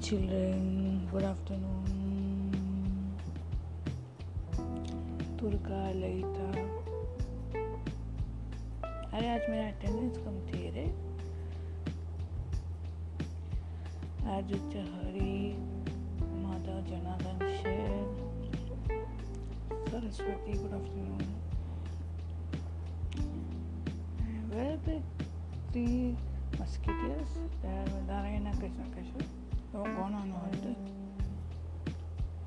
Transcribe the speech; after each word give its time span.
children, 0.00 1.08
good 1.10 1.22
afternoon. 1.24 1.84
तुर्का 5.40 5.80
Lalita 5.92 6.46
अरे 9.16 9.28
आज 9.28 9.48
मेरा 9.50 9.66
अटेंडेंस 9.66 10.16
कम 10.24 10.38
थी 10.48 10.70
रे 10.76 10.84
आदित्य 14.34 14.80
हरी 14.92 15.36
माधव 16.42 16.80
जनार्दन 16.90 17.46
शेर 17.62 17.96
Saraswati 19.90 20.58
good 20.62 20.74
afternoon 20.80 21.34
Where 24.50 24.76
the 25.72 26.14
musketeers? 26.58 27.34
They 27.62 27.74
are 27.78 28.02
Narayana 28.08 28.56
Krishna 28.58 28.86
Keshwar. 28.94 29.35
Were 29.76 29.82
gone 29.92 30.14
on 30.14 30.30
holiday. 30.30 30.76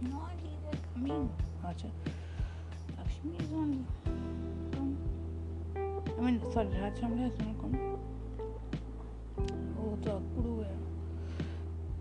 No, 0.01 0.20
they 0.41 0.55
are 0.67 0.79
coming. 0.93 1.29
Acha. 1.63 1.89
Lakshmi 2.97 3.37
is 3.37 3.51
on. 3.53 3.85
I 5.75 6.21
mean, 6.21 6.41
sorry, 6.51 6.70
Raj 6.81 6.97
is 6.97 7.01
not 7.03 7.55
coming. 7.61 7.99
Oh, 9.77 9.97
the 10.01 10.09
Akuru 10.09 10.53
है. 10.63 10.73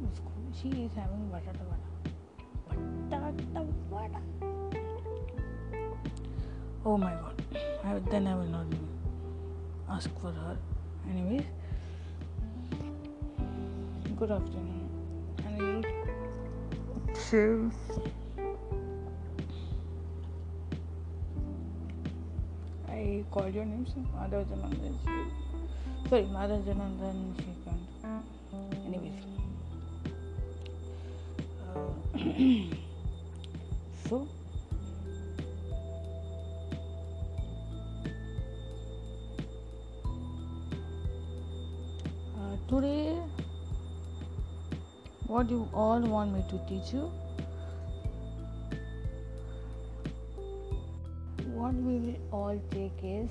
उसको 0.06 0.30
she 0.60 0.70
is 0.86 0.94
having 0.94 1.28
batata 1.34 1.64
vada. 1.68 1.88
Batata 3.10 3.60
vada. 3.90 4.20
Oh 6.86 6.96
my 6.96 7.12
god. 7.12 7.36
I, 7.84 7.98
then 8.10 8.26
I 8.26 8.34
will 8.34 8.52
not 8.56 8.66
ask 9.90 10.10
for 10.22 10.32
her. 10.32 10.56
Anyways, 11.10 11.44
good 14.16 14.30
afternoon. 14.30 14.77
Shiv. 17.28 17.72
I 22.88 23.24
called 23.30 23.54
your 23.54 23.64
name, 23.64 23.86
sir. 23.86 24.00
Madhav 24.16 24.46
Janardan. 24.46 24.94
Sorry, 26.08 26.22
Madhav 26.24 26.62
Janardan 26.64 27.34
Shrikant. 27.36 27.84
Anyways. 28.86 29.20
Uh, 31.68 31.90
so, 34.08 34.16
uh, 42.36 42.56
today, 42.68 43.07
what 45.38 45.46
do 45.46 45.54
you 45.54 45.68
all 45.72 46.00
want 46.00 46.32
me 46.34 46.40
to 46.50 46.58
teach 46.68 46.92
you? 46.92 47.02
What 51.58 51.74
we 51.74 51.98
will 52.06 52.16
all 52.32 52.60
take 52.72 53.04
is 53.04 53.30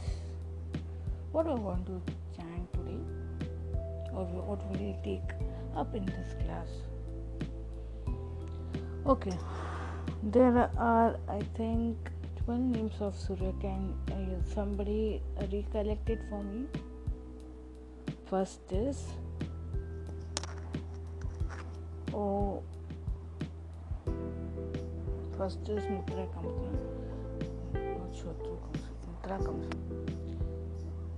what 1.33 1.47
I 1.47 1.55
want 1.65 1.85
to 1.87 1.99
chant 2.37 2.71
today, 2.71 3.01
or 4.13 4.23
what 4.23 4.65
will 4.69 4.79
we 4.85 4.95
take 5.03 5.35
up 5.75 5.93
in 5.93 6.05
this 6.05 6.33
class. 6.45 6.69
Okay, 9.05 9.37
there 10.23 10.71
are, 10.77 11.19
I 11.27 11.41
think, 11.57 11.97
12 12.45 12.59
names 12.61 13.01
of 13.01 13.15
Surya. 13.17 13.51
Can 13.59 13.93
uh, 14.13 14.53
somebody 14.55 15.21
recollect 15.51 16.09
it 16.09 16.21
for 16.29 16.41
me? 16.41 16.67
First 18.29 18.61
is 18.71 19.07
oh, 22.17 22.63
first 25.37 25.69
is 25.69 25.83
Mitra 25.87 26.25
comes. 26.33 26.57
Not 27.73 28.11
Shotru 28.17 28.57
comes. 28.63 28.83
Mitra 29.07 29.37
comes. 29.45 29.67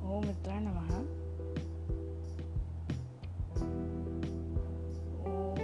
Oh, 0.05 0.19
Mitra 0.21 0.59
Namaha. 0.65 0.99
Oh, 5.25 5.55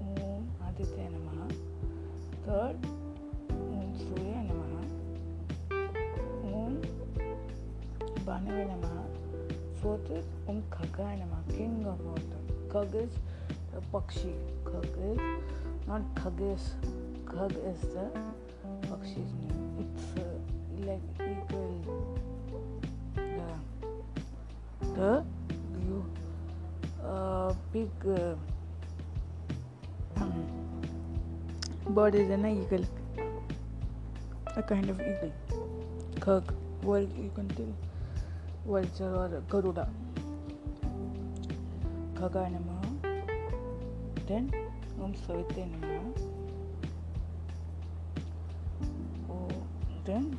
Om 0.00 0.42
Aditya 0.66 1.06
Namaha. 1.14 1.46
Third, 2.44 2.78
Om 3.50 3.94
Surya 3.96 4.40
Namaha. 4.48 4.66
Om 9.86 10.62
Khagaya 10.68 11.14
Namaha, 11.20 11.56
King 11.56 11.86
of 11.86 12.00
Water. 12.00 12.40
Khag 12.72 12.92
is 13.02 13.12
the 13.72 13.80
Pakshi. 13.92 14.34
Khag 14.64 14.90
is 15.08 15.20
not 15.86 16.02
Khag 16.16 16.40
is. 16.40 16.74
Khag 17.24 17.54
is 17.70 17.80
the 17.94 18.06
Pakshi's 18.88 19.32
name. 19.42 19.78
It's 19.82 20.06
uh, 20.18 20.26
like 20.88 21.06
eagle. 21.20 22.18
Yeah. 23.16 23.58
The 24.96 25.24
you 25.86 26.04
uh, 27.04 27.54
big 27.72 27.90
uh, 28.04 28.34
bird 31.90 32.16
is 32.16 32.28
an 32.30 32.44
eagle. 32.44 32.84
A 34.56 34.62
kind 34.64 34.90
of 34.90 35.00
eagle. 35.00 35.32
Khag. 36.20 36.52
Well, 36.82 37.02
you 37.02 37.30
can 38.66 38.90
tell. 38.90 39.10
vulture 39.10 39.14
or 39.14 39.42
Garuda. 39.48 39.88
Khagaya 42.14 42.50
Namaha. 42.50 42.90
Then 44.26 44.50
Om 45.00 45.14
Savitri 45.14 45.62
Namaha. 45.62 46.12
Oh, 49.30 49.48
then 50.04 50.38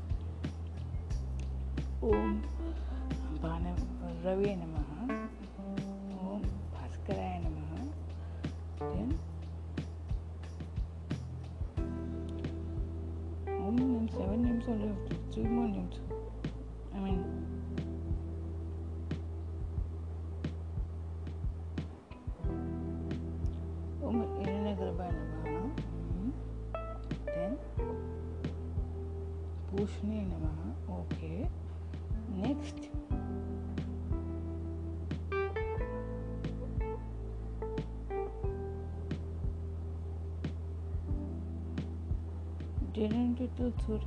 Didn't 42.97 43.39
you 43.39 43.47
tell 43.55 43.71
Surya? 43.85 44.01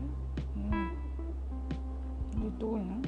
No. 0.57 0.91
You 2.43 2.53
told, 2.59 2.85
no? 2.85 3.03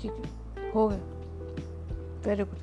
ठीक 0.00 0.10
है। 0.10 0.72
हो 0.72 0.86
गया 0.88 0.98
very 2.26 2.44
good 2.44 2.58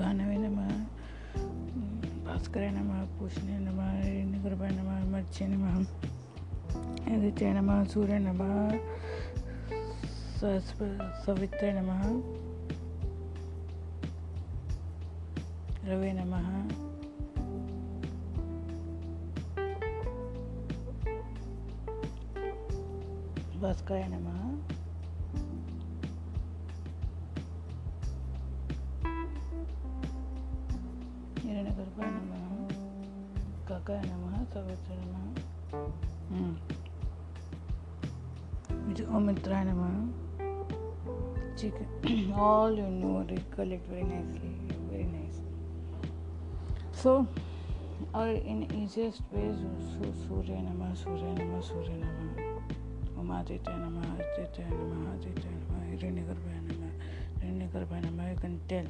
भानवे 0.00 0.36
नमः 0.36 0.70
भास्कराय 2.26 2.70
नमः 2.70 3.04
नमः 7.52 7.84
सूर्य 7.84 8.18
नमः 8.18 8.54
सवित्रे 11.24 11.72
नमः 11.72 12.45
रवे 15.88 16.12
नमः। 16.12 16.46
भास्कर 23.60 23.94
नम। 24.08 24.26
हिरणगर्भाय 31.40 32.10
नम। 32.10 32.32
काकाय 33.68 34.02
नमः 34.06 34.44
सवित्र 34.44 34.94
नमः। 34.94 35.26
हम्म। 36.36 36.56
ओमित्राय 39.16 39.64
all 42.32 42.78
you 42.78 42.88
know 42.88 43.22
recollect 43.22 43.90
very 43.90 44.02
nicely 44.02 44.45
so 46.95 47.27
or 48.13 48.27
in 48.27 48.67
easiest 48.81 49.21
ways 49.31 49.59
सूर्य 50.27 50.55
नमः 50.67 50.93
सूर्य 51.01 51.31
नमः 51.39 51.61
सूर्य 51.69 51.93
नमः 52.03 53.19
उमादित्य 53.21 53.73
नमः 53.83 54.07
आदित्य 54.11 54.63
नमः 54.69 55.11
आदित्य 55.11 55.49
नमः 55.49 55.83
हिरण्यगर्भाय 55.89 56.59
नमः 56.67 56.91
हिरण्यगर्भाय 57.41 58.01
नमः 58.01 58.29
you 58.31 58.37
can 58.43 58.55
tell 58.71 58.87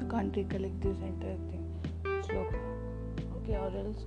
you 0.00 0.06
can't 0.12 0.36
recollect 0.36 0.80
this 0.86 1.00
entire 1.08 1.40
thing 1.48 1.64
sloka 2.28 2.60
okay 3.36 3.56
or 3.64 3.72
else 3.82 4.04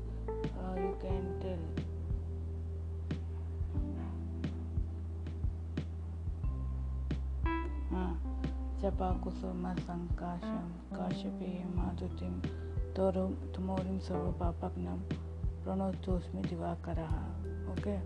uh, 0.62 0.76
you 0.84 0.94
can 1.04 1.26
tell 1.44 1.89
जपाकुसुमसङ्काशं 8.82 10.67
काश्यपेयमादुतिं 10.97 12.35
तोरु 12.97 13.27
तुमोरिं 13.55 13.99
सर्वपापग्नं 14.09 14.99
प्रणोतोऽस्मि 15.65 16.43
दिवाकरः 16.49 17.15
ओके 17.73 17.97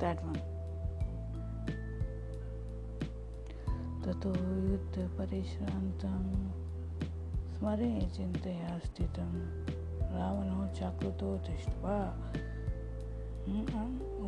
that 0.00 0.18
one. 0.26 0.42
ततो 4.04 4.30
युद्धपरिश्रान्तं 4.70 6.24
स्मरे 7.54 7.88
चिन्तया 8.16 8.72
स्थितं 8.78 9.30
रावणो 10.16 10.66
चाकृतो 10.78 11.30
दृष्ट्वा 11.46 11.96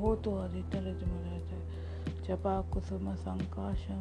वो 0.01 0.15
तो 0.25 0.33
अधिकतर 0.45 0.87
जपाकुसुमसङ्काशं 2.27 4.01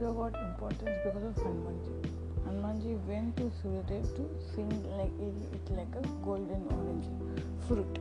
Surya 0.00 0.14
got 0.14 0.34
importance 0.40 0.98
because 1.04 1.24
of 1.24 1.34
Hanumanji. 1.44 1.94
Hanumanji 2.46 2.92
went 3.06 3.36
to 3.36 3.50
Suryadev 3.60 4.04
to 4.16 4.22
sing 4.54 4.70
like 4.96 5.12
it 5.20 5.70
like 5.76 5.94
a 5.94 6.06
golden 6.24 6.62
orange 6.76 7.04
fruit. 7.68 7.98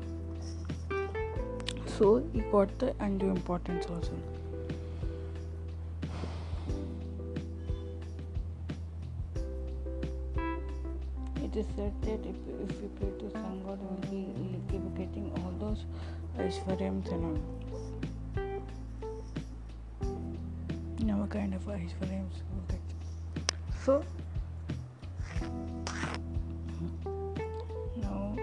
So 1.97 2.23
he 2.31 2.39
got 2.53 2.79
the 2.79 2.95
undue 3.01 3.31
importance 3.31 3.85
also. 3.87 4.13
It 11.43 11.53
is 11.53 11.65
said 11.75 11.93
that 12.03 12.25
if, 12.25 12.37
if 12.63 12.81
you 12.81 12.89
pray 12.97 13.11
to 13.19 13.31
sun 13.31 13.61
god, 13.65 13.79
you 14.09 14.19
will 14.71 14.79
be 14.79 15.03
getting 15.03 15.31
all 15.35 15.53
those 15.59 15.83
Aishwaryams 16.37 17.11
and 17.11 17.25
all. 17.25 17.68
Kind 21.29 21.53
of 21.53 21.69
eyes 21.69 21.91
for. 21.99 22.07
So 23.85 24.03
now 28.01 28.35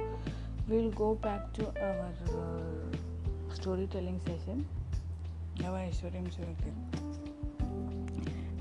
we'll 0.69 0.91
go 0.91 1.15
back 1.17 1.53
to 1.55 1.67
our 1.81 2.12
uh, 2.28 3.55
storytelling 3.55 4.21
session. 4.25 4.66
Will 5.59 5.73
get 5.73 6.75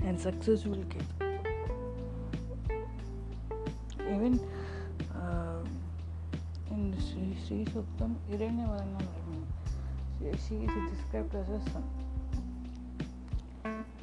and 0.04 0.20
success 0.20 0.64
will 0.64 0.84
get. 0.84 1.04
Even 4.00 4.40
uh, 5.14 5.62
in 6.70 6.94
Sri, 7.46 7.64
Suktam, 7.66 8.14
Hiranyavarana, 8.30 9.02
she 10.20 10.54
is 10.54 10.70
described 10.90 11.34
as 11.34 11.48
a 11.48 11.60
son 11.70 12.05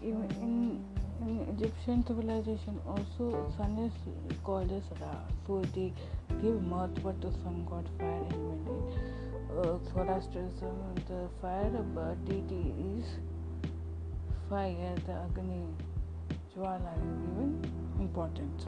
even 0.01 0.29
in, 0.41 0.83
in 1.27 1.39
Egyptian 1.55 2.05
civilization 2.05 2.79
also 2.87 3.51
sun 3.57 3.77
is 3.79 4.37
called 4.43 4.71
as 4.71 4.83
Ra. 5.01 5.13
So 5.47 5.61
they 5.75 5.93
give 6.41 6.61
Mahatma 6.61 7.13
to 7.21 7.31
sun 7.43 7.65
god 7.69 7.87
fire 7.97 8.25
element. 8.31 8.93
Uh, 9.51 9.77
Zoroastrianism, 9.93 10.75
the 11.07 11.29
fire 11.41 11.69
deity 12.25 12.73
is 12.97 13.05
fire, 14.49 14.95
the 15.05 15.13
Agni, 15.13 15.63
Jwala 16.55 16.93
is 16.97 17.13
given 17.25 17.71
importance. 17.99 18.65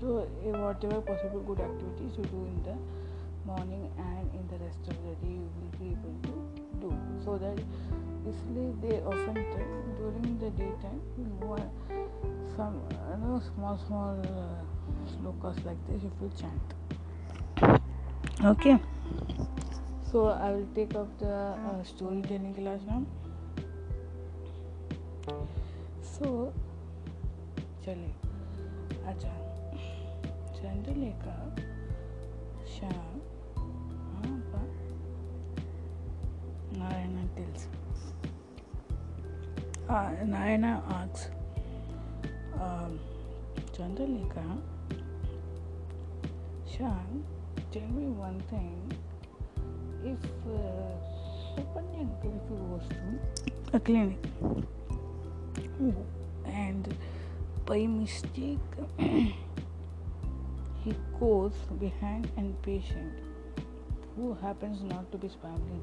So 0.00 0.18
uh, 0.18 0.58
whatever 0.58 1.00
possible 1.02 1.40
good 1.40 1.60
activities 1.60 2.16
you 2.16 2.24
do 2.24 2.46
in 2.46 2.62
the 2.64 2.76
morning 3.46 3.90
and 3.98 4.30
in 4.34 4.46
the 4.48 4.64
rest 4.64 4.80
of 4.88 4.96
the 5.04 5.14
day 5.26 5.34
you 5.34 5.48
will 5.56 5.78
be 5.78 5.86
able 5.92 6.16
to 6.22 6.34
do 6.80 6.90
so 7.24 7.36
that 7.36 7.58
इसलिए 8.28 8.72
they 8.82 8.96
often 9.10 9.34
tell 9.52 9.70
during 9.98 10.38
the 10.38 10.50
daytime 10.50 11.00
some 12.56 12.74
you 13.10 13.16
know 13.22 13.40
small 13.48 13.78
small 13.86 14.18
uh, 14.30 14.60
slokas 15.12 15.64
like 15.64 15.80
this 15.86 16.02
if 16.08 16.12
you 16.20 16.30
chant 16.40 16.74
okay 18.44 18.78
so 20.10 20.26
I 20.28 20.50
will 20.52 20.68
take 20.74 20.94
up 20.94 21.18
the 21.18 21.34
uh, 21.70 21.82
storytelling 21.84 22.54
class 22.54 22.80
now 22.86 23.02
so 26.02 26.52
चलिए 27.84 28.14
अच्छा 29.10 29.34
चंद्रलेखा 30.56 31.36
श्याम 32.72 33.20
हाँ 34.16 34.36
Narayan 36.78 37.26
tells 37.36 37.68
uh, 39.90 40.14
asks, 40.88 41.30
um, 42.60 43.00
Chandalika, 43.74 44.58
Shan, 46.64 47.24
tell 47.72 47.88
me 47.88 48.06
one 48.06 48.40
thing. 48.50 48.92
If 50.04 50.22
uh, 50.46 51.10
uncle 51.98 52.40
goes 52.48 52.86
to 52.88 53.76
a 53.76 53.80
clinic 53.80 54.18
and 56.46 56.94
by 57.66 57.86
mistake 57.86 58.58
he 58.98 59.34
goes 61.18 61.52
behind 61.78 62.30
an 62.36 62.56
patient 62.62 63.12
who 64.16 64.34
happens 64.34 64.82
not 64.82 65.10
to 65.12 65.18
be 65.18 65.28
family 65.28 65.80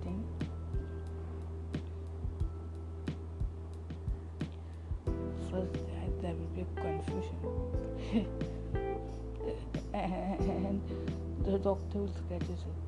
first 5.57 6.21
there 6.21 6.33
will 6.33 6.51
be 6.55 6.65
confusion. 6.75 8.27
And 9.93 10.81
the 11.45 11.57
doctor 11.57 11.99
will 11.99 12.13
scratch 12.13 12.43
his 12.43 12.59
head 12.59 12.87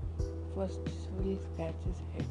first 0.55 0.79
will 1.17 1.37
scratch 1.53 1.81
his 1.85 1.99
head 2.13 2.25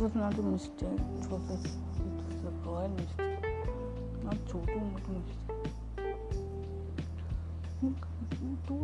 was 0.00 0.14
not 0.14 0.38
a 0.38 0.42
mistake. 0.42 1.00
It 1.20 1.30
was 1.30 1.50
a, 1.50 1.54
it 1.54 2.18
was 2.28 2.44
a 2.44 2.68
royal 2.68 2.88
mistake. 2.88 3.46
Not 4.24 4.38
Chhotu 4.50 4.78
Motu 4.92 5.10
mistake. 5.16 5.36
तो 8.68 8.76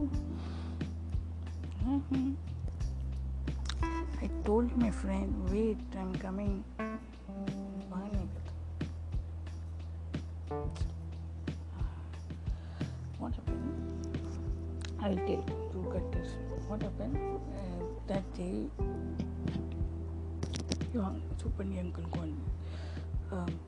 I 4.22 4.28
told 4.44 4.76
my 4.78 4.90
friend, 4.90 5.30
wait, 5.50 5.78
I'm 6.00 6.12
coming. 6.24 6.56
बाहर 6.80 8.10
नहीं 8.12 8.28
करता. 8.34 8.52
What 13.18 13.32
happened? 13.34 13.66
I'll 15.00 15.16
tell 15.16 15.30
you 15.30 15.58
to 15.72 15.78
cut 15.92 16.06
this. 16.12 16.30
What 16.68 16.80
happened? 16.82 17.16
Uh, 17.16 17.82
that 18.06 18.24
day, 18.34 18.56
your 20.97 21.13
Supandi 21.37 21.79
uncle 21.79 22.03
called 22.11 22.25
me, 22.25 22.45
um, 23.31 23.59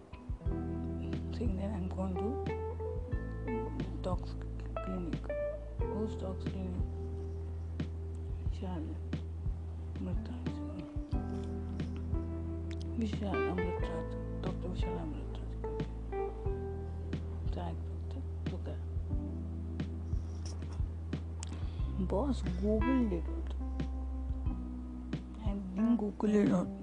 saying 1.38 1.55
that 1.57 1.69
I'm 1.75 1.88
going 1.89 2.15
to 2.15 2.24
dogs 4.01 4.31
clinic. 4.74 5.21
Who's 5.79 6.15
dogs 6.15 6.43
clinic? 6.45 6.88
Vishal 8.51 8.83
Amritraj. 10.00 10.48
Vishal 13.00 13.36
Amritraj. 13.51 14.09
Dr. 14.41 14.67
Vishal 14.74 14.98
Amritraj. 15.03 15.51
Tag 17.53 17.75
doctor. 18.09 18.21
Look 18.51 18.65
at. 18.74 18.79
Boss 22.07 22.41
googled 22.59 23.12
it. 23.13 23.24
I 25.45 25.48
didn't 25.75 25.98
google 25.98 26.36
it 26.36 26.78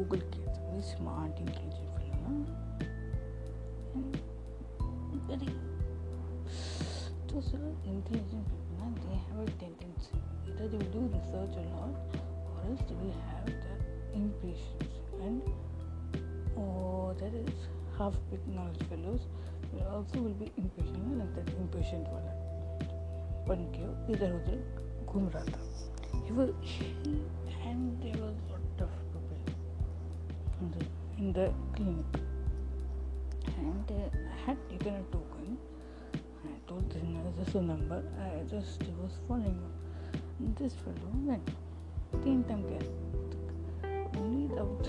Google 0.00 0.22
kids 0.34 0.58
ಅಂದರೆ 0.58 0.82
smart 0.90 1.38
intelligent 1.44 1.92
film 1.98 2.38
very 5.30 5.50
those 7.30 7.48
intelligent 7.90 8.46
people, 8.52 8.86
they 9.02 9.18
have 9.26 9.42
a 9.42 9.66
either 10.48 10.66
they 10.72 10.80
do 10.94 11.02
research 11.16 11.54
a 11.62 11.66
lot 11.74 11.92
or 12.50 12.56
else 12.68 12.80
they 12.88 12.96
will 13.00 13.18
have 13.26 13.46
the 13.64 13.74
impatience. 14.20 14.96
And 15.26 15.38
oh 16.62 17.14
that 17.20 17.34
is 17.42 17.60
half 17.98 18.16
big 18.30 18.42
knowledge 18.56 18.82
fellows. 18.92 19.24
Also 19.96 20.18
will 20.26 20.38
be 20.44 20.48
impatient 20.62 21.22
and 21.24 21.36
that 21.36 21.52
impatient 21.62 22.08
one 22.16 22.28
one 23.52 23.64
cave 23.76 24.12
either 24.14 24.30
of 24.38 24.42
them 24.48 24.62
gum 25.12 25.28
he 26.26 26.32
was 26.32 26.50
and 27.68 28.02
there 28.02 28.18
was 28.24 28.36
in 31.18 31.32
the 31.32 31.52
clinic. 31.74 32.04
And 33.58 33.90
uh, 33.90 33.94
I 34.14 34.46
had 34.46 34.58
taken 34.68 34.94
a 34.94 35.02
token. 35.12 35.58
I 36.14 36.68
told 36.68 36.90
this 36.90 37.02
nurse 37.02 37.52
the 37.52 37.62
number. 37.62 38.02
I 38.20 38.42
just 38.48 38.82
was 39.02 39.12
following 39.26 39.58
up. 39.64 40.20
And 40.38 40.56
this 40.56 40.74
fellow 40.74 41.12
went. 41.24 41.48
Teen 42.24 42.44
time 42.44 42.64
kya? 42.64 42.82
Only 44.16 44.46
about 44.52 44.86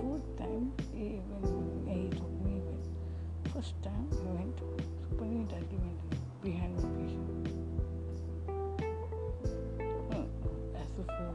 fourth 0.00 0.36
time 0.38 0.72
he 0.92 1.04
even 1.18 1.42
he 1.86 2.08
told 2.16 2.36
me 2.44 2.60
went. 2.60 2.84
First 3.54 3.74
time 3.82 4.08
I 4.12 4.14
went. 4.38 4.58
Supernatural 5.08 5.46
directly 5.46 5.78
went 5.78 6.00
behind 6.42 6.72
the 6.78 6.88
patient. 6.98 7.46
As 10.76 10.90
if 10.98 11.08
uh, 11.08 11.34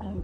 I'm 0.00 0.18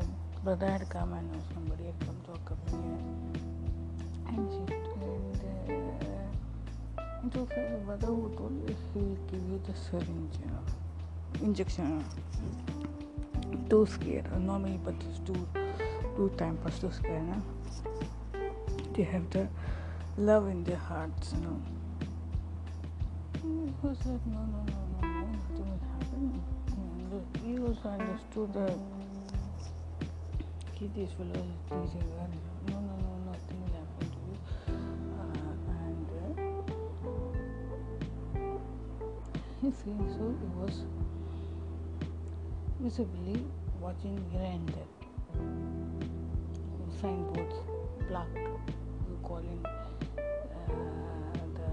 the 0.00 0.40
brother 0.42 0.66
had 0.70 0.88
come 0.88 1.12
and 1.12 1.30
somebody 1.52 1.84
had 1.84 1.98
come 2.00 2.16
to 2.26 2.32
accompany 2.32 2.82
her 2.82 2.98
and 4.28 4.50
she 4.52 4.74
and 5.14 5.40
uh, 6.98 7.02
it 7.26 7.36
was 7.36 7.48
her 7.50 7.80
brother 7.84 8.06
who 8.06 8.28
told 8.36 8.68
her 8.68 8.74
he 8.92 9.00
will 9.00 9.18
give 9.30 9.44
you 9.50 9.60
the 9.66 9.74
syringe 9.78 10.34
know, 10.46 11.44
injection. 11.44 12.04
Too 13.70 13.86
scared. 13.86 14.26
Normally 14.40 14.78
but 14.84 14.94
it's 15.08 15.20
too 15.20 15.46
too 16.16 16.30
time 16.36 16.56
pass 16.58 16.78
too 16.78 16.90
scared 16.92 17.22
no? 17.28 17.42
they 18.94 19.04
have 19.04 19.28
the 19.30 19.48
love 20.18 20.48
in 20.48 20.64
their 20.64 20.76
hearts 20.76 21.32
you 21.34 21.40
know. 21.46 21.62
He 23.42 23.86
was 23.86 23.98
no 24.04 24.18
no 24.26 24.42
no 24.50 24.62
no 24.66 25.08
no 25.08 25.08
nothing 25.32 25.66
will 25.70 25.80
happen. 25.92 26.42
He 27.44 27.58
also 27.58 27.88
understood 27.88 28.52
that 28.54 28.78
he 30.78 30.86
this 30.88 31.12
fellow 31.12 31.44
is 31.84 31.94
no 32.68 32.76
no 32.80 32.94
no 33.04 33.10
nothing 33.30 33.58
will 33.62 33.74
happen 33.78 34.06
to 34.14 34.18
you 34.28 34.36
uh, 35.20 35.72
and 35.80 36.08
uh, 36.18 36.32
he 39.60 39.68
feels 39.70 40.10
so 40.16 40.24
he 40.40 40.48
was 40.60 40.76
visibly 42.80 43.38
watching 43.80 44.16
here 44.32 44.42
and 44.42 44.68
there 44.68 44.92
signboards 47.00 47.56
plaque 48.08 48.34
you 48.36 49.18
calling. 49.22 49.62
Uh, 49.66 49.70
the 51.58 51.70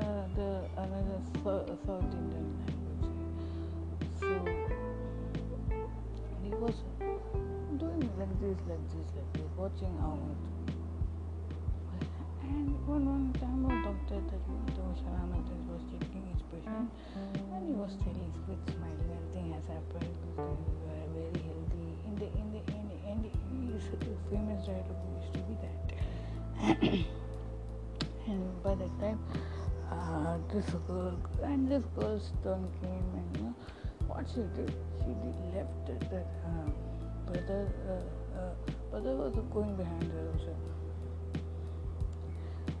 uh, 0.00 0.04
uh, 0.04 0.24
the 0.36 0.50
another 0.76 1.20
Sou- 1.42 1.78
South 1.86 2.12
Indian 2.20 2.48
was 6.64 6.80
doing 7.76 8.08
like 8.16 8.40
this, 8.40 8.56
like 8.64 8.80
this, 8.88 9.08
like 9.12 9.32
this, 9.34 9.50
watching 9.54 9.92
out. 10.00 10.16
And 12.40 12.72
one 12.88 13.04
one 13.04 13.32
time 13.36 13.68
a 13.68 13.84
doctor 13.84 14.16
that 14.16 14.40
was 15.68 15.82
checking 15.92 16.24
his 16.32 16.40
patient 16.48 16.88
and 17.52 17.68
he 17.68 17.74
was 17.76 17.92
telling 18.00 18.32
with 18.48 18.64
smiling 18.72 19.12
everything 19.12 19.52
has 19.52 19.66
happened, 19.68 20.08
you 20.24 20.40
are 20.40 21.08
very 21.12 21.36
healthy. 21.44 21.88
In 22.08 22.14
the 22.16 22.28
in 22.32 22.48
the 22.56 22.60
in 22.72 22.82
the, 22.88 22.96
the 23.20 23.32
his 23.76 24.20
famous 24.32 24.64
dialogue 24.64 25.04
used 25.20 25.32
to 25.36 25.40
be 25.44 25.54
that. 25.60 25.84
And 28.26 28.40
by 28.62 28.74
that 28.74 28.94
time, 29.00 29.20
uh, 29.92 30.38
this 30.48 30.64
girl 30.88 31.12
and 31.42 31.68
this 31.68 31.84
girl's 31.94 32.32
turn 32.42 32.64
came, 32.80 33.04
and 33.20 33.42
know, 33.42 33.54
what 34.08 34.24
she 34.32 34.40
did, 34.56 34.72
she 35.04 35.56
left 35.56 35.88
it 35.88 36.00
that 36.10 36.26
uh, 36.46 36.70
brother, 37.26 37.68
uh, 37.88 38.38
uh, 38.38 38.52
brother 38.90 39.16
was 39.16 39.34
going 39.52 39.76
behind 39.76 40.10
her 40.12 40.28
also. 40.32 40.56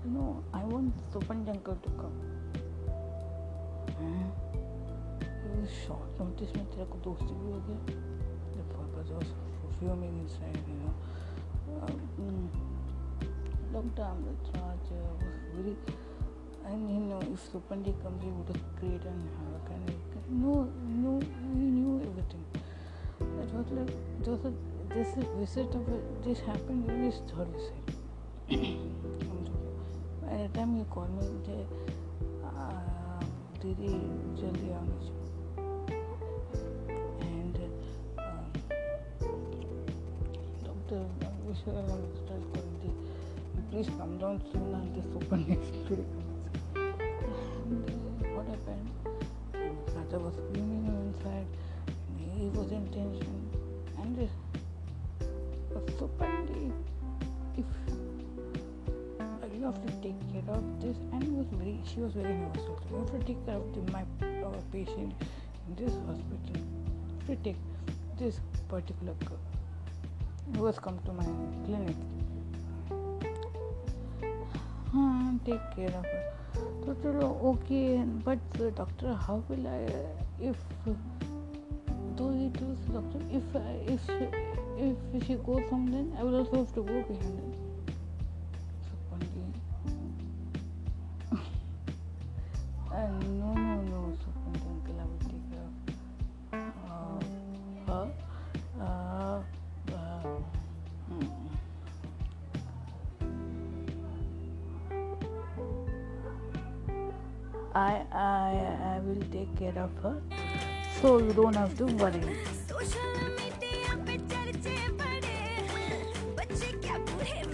Know, 0.06 0.42
I 0.52 0.62
want 0.64 0.94
Sopan's 1.12 1.48
uncle 1.48 1.76
to 1.76 1.88
come. 1.90 2.16
Huh? 3.98 4.58
It 5.20 5.60
was 5.60 5.70
short 5.86 6.18
notice 6.18 6.52
में 6.56 6.64
तेरा 6.72 6.84
को 6.92 6.98
दोस्ती 7.04 7.32
भी 7.40 7.52
हो 7.52 7.60
गया. 7.68 7.78
The 8.56 8.62
papa 8.72 9.00
was 9.14 9.28
fuming 9.78 10.18
inside, 10.20 10.62
you 10.68 10.76
know. 10.80 10.94
Um, 11.82 12.50
Dr. 13.72 14.02
Amritraj 14.02 14.84
uh, 14.92 15.14
was 15.56 16.03
and 16.66 16.90
you 16.90 17.00
know 17.00 17.20
if 17.20 17.40
Supandi 17.52 17.92
comes 18.02 18.22
he 18.22 18.30
would 18.30 18.48
have 18.48 18.62
created 18.78 19.06
an 19.06 19.28
havoc 19.36 19.66
and 19.74 19.82
like, 19.88 20.26
no 20.30 20.52
no 21.02 21.20
he 21.20 21.64
knew 21.76 22.00
everything. 22.08 22.44
It 23.20 23.50
was 23.54 23.66
like 23.70 23.92
there 24.22 24.34
was 24.34 24.44
a, 24.44 24.52
this 24.94 25.10
visit 25.38 25.74
of 25.74 25.88
a, 25.88 25.98
this 26.24 26.40
happened 26.40 26.88
in 26.90 27.04
his 27.04 27.16
third 27.30 27.48
visit. 27.48 27.84
By 30.22 30.36
the 30.42 30.48
time 30.58 30.76
he 30.76 30.84
called 30.84 31.12
me 31.20 31.26
they 31.46 31.62
uh, 32.44 33.20
didi 33.60 33.94
jaldi 34.40 34.68
aane 34.78 34.96
chahte 40.64 40.98
please 43.70 43.90
come 43.98 44.18
down 44.18 44.40
soon 44.52 44.74
and 44.74 44.94
this 44.94 45.06
open 45.16 45.48
next 45.48 46.23
there 50.14 50.22
was 50.22 50.36
meaning 50.52 51.12
inside, 51.12 51.46
he 52.38 52.46
was 52.50 52.70
intention, 52.70 53.50
and 53.98 54.16
it 54.16 54.30
was 55.74 55.82
super 55.98 56.28
deep. 56.46 56.72
If 57.58 57.64
I 59.18 59.48
have 59.64 59.80
to 59.84 59.92
take 60.04 60.20
care 60.32 60.54
of 60.54 60.62
this, 60.80 60.96
and 61.12 61.36
was 61.36 61.48
very, 61.54 61.80
she 61.84 61.98
was 61.98 62.12
very 62.12 62.32
nervous. 62.32 62.62
Also. 62.62 62.94
I 62.94 62.98
have 63.00 63.10
to 63.10 63.26
take 63.26 63.44
care 63.44 63.56
of 63.56 63.74
the, 63.74 63.90
my 63.90 64.04
our 64.44 64.62
patient 64.70 65.14
in 65.66 65.74
this 65.74 65.94
hospital. 66.06 66.62
to 67.26 67.36
take 67.42 67.56
this 68.16 68.38
particular 68.68 69.14
girl 69.24 69.42
who 70.54 70.66
has 70.66 70.78
come 70.78 71.00
to 71.06 71.12
my 71.12 71.26
clinic. 71.66 71.96
And 74.92 75.44
take 75.44 75.66
care 75.74 75.88
of 75.88 76.06
her 76.06 76.23
तो 76.86 76.94
चलो 76.94 77.28
okay 77.50 77.82
but 78.26 78.56
doctor 78.76 79.12
how 79.18 79.38
will 79.50 79.66
I 79.66 79.84
if 80.48 80.88
though 82.18 82.30
he 82.30 82.48
to 82.50 82.66
doctor 82.92 83.28
if 83.36 83.56
if 83.92 84.10
if 84.84 85.24
she 85.24 85.34
goes 85.46 85.62
something 85.70 86.14
I 86.14 86.24
will 86.24 86.34
also 86.34 86.56
have 86.56 86.66
to 86.74 86.82
go 86.82 87.00
behind 87.08 87.53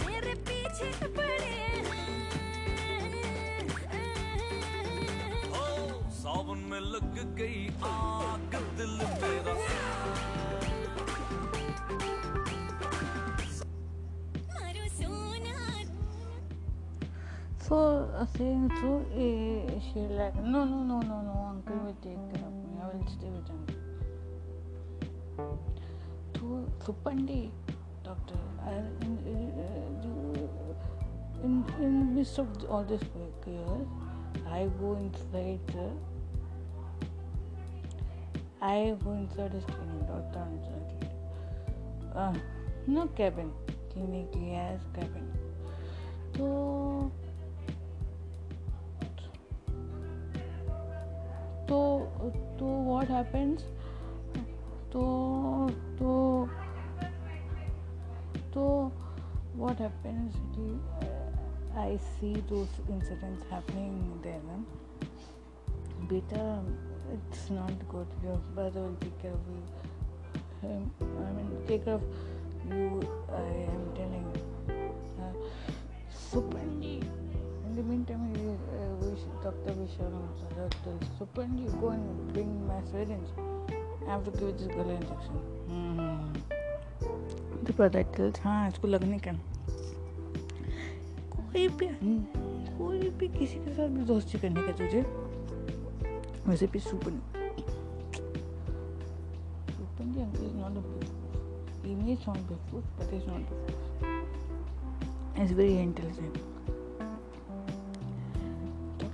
मेरे 0.06 0.34
पीछे 0.48 0.90
पड़े 1.16 1.50
ओ 5.52 5.64
सावन 6.18 6.58
में 6.70 6.80
लग 6.80 7.36
गई 7.38 7.66
आग 7.90 8.54
दिल 8.78 8.94
मेरा 9.22 9.54
मारो 14.54 14.88
सोना 14.96 15.54
So 17.66 17.76
uh, 18.16 18.24
saying 18.36 18.70
so, 18.80 18.90
uh, 19.12 19.80
she 19.86 20.00
like 20.18 20.36
no 20.36 20.64
no 20.64 20.82
no 20.84 21.00
no 21.00 21.20
no 21.28 21.34
uncle 21.50 21.76
will 21.84 21.96
take 22.00 22.22
care 22.32 22.46
of 22.46 22.54
me. 22.54 22.78
I 22.80 22.94
will 22.94 23.06
stay 23.16 23.28
with 23.28 23.50
uncle. 23.50 23.79
Doctor, 28.03 28.35
I, 28.65 28.73
in, 31.43 31.65
in 31.79 32.15
midst 32.15 32.39
of 32.39 32.47
all 32.69 32.83
this 32.83 33.01
work 33.15 33.45
here, 33.45 33.85
I 34.49 34.69
go 34.79 34.97
inside. 34.97 35.59
The, 35.67 35.89
I 38.61 38.95
go 39.03 39.11
inside 39.13 39.53
his 39.53 39.63
clinic, 39.65 40.07
doctor. 40.07 40.47
Uh, 42.13 42.33
no 42.87 43.07
cabin, 43.07 43.51
clinic 43.93 44.27
yes 44.35 44.81
cabin. 44.93 45.31
So 46.35 47.11
तो 51.67 51.79
तो 52.59 52.67
what 52.85 53.07
happens 53.07 53.63
तो 54.92 55.04
तो 55.98 56.12
तो 58.54 58.92
what 59.56 59.78
happens 59.78 60.34
uh, 61.02 61.80
I 61.82 61.98
see 61.98 62.34
those 62.48 62.68
incidents 62.88 63.44
happening 63.50 64.20
there 64.22 64.40
then 64.48 64.66
beta 66.08 66.62
it's 67.14 67.50
not 67.50 67.72
good 67.88 68.06
your 68.22 68.38
brother 68.54 68.82
will 68.82 68.96
take 69.00 69.18
care 69.22 69.32
of 69.32 69.44
you 69.54 69.62
him 70.62 70.90
I 71.00 71.32
mean 71.38 71.52
take 71.66 71.84
care 71.84 71.94
of 71.94 72.02
you 72.70 73.02
I 73.42 73.46
am 73.74 73.84
telling 74.00 74.26
you 74.34 74.82
uh, 75.24 75.32
Supandi 76.30 77.02
in 77.66 77.82
the 77.82 77.82
meantime, 77.82 78.34
he, 78.34 78.40
uh, 78.40 78.94
wish, 79.04 79.20
Dr. 79.42 79.72
Vishal 79.76 80.14
tells 80.82 81.04
Supandi, 81.18 81.68
go 81.78 81.88
and 81.90 82.32
bring 82.32 82.66
my 82.66 82.80
syringe. 82.90 83.28
I 84.07 84.11
have 84.11 84.25
to 84.25 84.31
give 84.31 84.57
this 84.57 84.67
girl 84.67 84.89
an 84.89 84.95
injection. 84.95 85.35
Hmm. 85.67 86.33
The 87.63 87.73
brother 87.73 88.03
tells, 88.03 88.39
हाँ 88.43 88.67
इसको 88.67 88.87
लगने 88.87 89.19
का 89.27 89.31
कोई 91.35 91.67
भी 91.67 91.87
कोई 92.77 93.09
भी 93.19 93.27
किसी 93.37 93.59
के 93.65 93.73
साथ 93.75 93.87
भी 93.87 94.03
दोस्ती 94.05 94.39
करने 94.39 94.61
का 94.61 94.71
तुझे 94.77 95.01
वैसे 96.47 96.67
भी 96.67 96.79
Supan 96.79 97.21
Supan 99.71 100.13
ji 100.13 100.21
uncle 100.21 100.45
is 100.45 100.55
not 100.55 100.77
a 100.77 101.19
he 101.83 101.95
may 101.95 102.15
sound 102.23 102.47
before 102.47 102.81
but 102.97 103.07
he's 103.11 103.25
not 103.27 103.41
before 103.49 104.19
he's 105.37 105.51
very 105.51 105.77
intelligent 105.79 106.50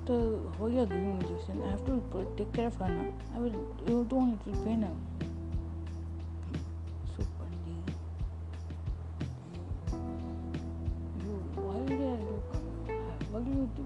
Doctor, 0.07 0.39
why 0.57 0.67
oh 0.67 0.71
you 0.71 0.79
are? 0.79 1.67
I 1.67 1.69
have 1.69 1.85
to 1.85 2.27
take 2.37 2.53
care 2.53 2.67
of 2.67 2.75
her 2.77 2.87
now. 2.87 3.13
I 3.35 3.39
will. 3.39 3.51
You 3.87 4.05
don't. 4.09 4.39
It 4.39 4.39
will 4.47 4.63
pain 4.63 4.81
her. 4.83 4.95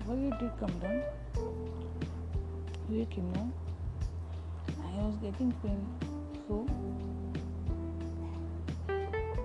Why 0.05 0.15
you 0.15 0.29
did 0.39 0.51
come 0.59 0.77
down? 0.79 1.01
You 2.89 3.05
came 3.07 3.31
down. 3.33 3.51
I 4.69 5.01
was 5.01 5.15
getting 5.23 5.51
pain. 5.63 5.81
So 6.47 6.67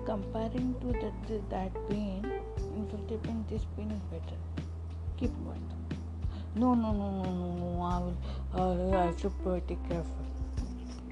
comparing 0.05 0.75
to 0.81 0.93
that 1.01 1.49
that 1.49 1.89
pain, 1.89 2.31
inflicted 2.75 3.23
pain, 3.23 3.45
this 3.49 3.65
pain 3.75 3.89
is 3.89 4.01
better. 4.13 4.37
Keep 5.17 5.31
quiet. 5.43 5.86
No, 6.57 6.73
no, 6.73 6.91
no, 6.91 7.11
no, 7.11 7.31
no, 7.31 7.55
no. 7.55 7.81
I 7.83 7.99
will. 7.99 8.17
Uh, 8.53 8.97
I 8.97 9.05
have 9.07 9.17
to 9.21 9.27
uh, 9.27 9.59
take 9.67 9.87
care 9.87 9.99
of 9.99 10.07
her. 10.07 10.25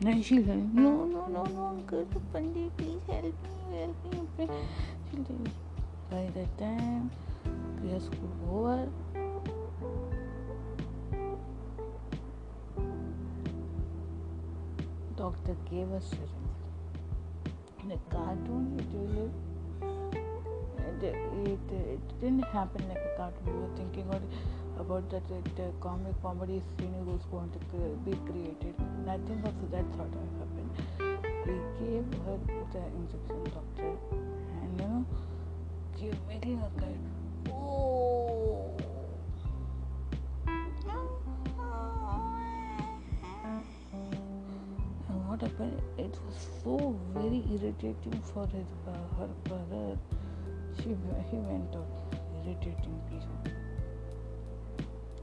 Then 0.02 0.22
she'll 0.24 0.44
say, 0.46 0.56
No, 0.56 1.06
no, 1.06 1.28
no, 1.28 1.44
no, 1.44 1.66
Uncle 1.68 2.06
Pandit, 2.34 2.76
please 2.78 3.00
help 3.08 3.24
me, 3.24 3.78
help 3.78 4.14
me. 4.14 4.28
please." 4.36 4.50
She'll 5.12 5.24
tell 5.24 5.36
you. 5.36 5.52
By 6.10 6.30
the 6.34 6.46
time 6.58 7.12
prayer 7.80 8.00
school 8.00 8.34
over, 8.52 8.90
doctor 15.16 15.56
gave 15.70 15.92
us 15.92 16.12
a 17.92 17.98
cartoon, 18.14 18.78
it 18.80 18.86
will 18.94 19.32
it, 21.06 21.16
it, 21.46 21.60
it 21.72 22.22
didn't 22.22 22.46
happen 22.46 22.88
like 22.90 23.18
cartoon. 23.18 23.46
We 23.46 23.54
were 23.54 23.76
thinking 23.78 24.04
about, 24.10 24.22
about 24.80 25.10
that 25.12 25.24
uh, 25.32 25.72
comic 25.80 26.22
comedy 26.22 26.62
scene 26.78 27.06
was 27.06 27.22
going 27.32 27.52
to 27.52 27.60
be 28.06 28.18
created. 28.30 28.76
Nothing 29.06 29.42
of 29.46 29.72
that 29.72 29.86
sort 29.96 30.14
happened. 30.40 30.72
We 31.46 31.54
gave 31.80 32.06
her 32.26 32.38
the 32.74 32.82
injection, 32.98 33.44
doctor, 33.54 33.92
and 34.62 34.82
you 34.82 34.88
know, 34.88 35.06
she 36.00 36.06
was 36.08 36.18
making 36.28 36.62
a 36.62 36.80
kind. 36.80 37.00
Oh. 37.52 38.76
And 45.08 45.30
what 45.30 45.42
happened? 45.42 45.80
It 45.98 46.18
was 46.26 46.48
so 46.64 46.96
very 47.14 47.44
irritating 47.52 48.22
for 48.34 48.48
his, 48.48 48.66
uh, 48.88 48.92
her 49.20 49.30
brother. 49.44 49.98
She 50.79 50.89
he 51.31 51.37
went 51.37 51.75
out 51.75 52.21
irritating 52.45 53.01
people. 53.09 53.41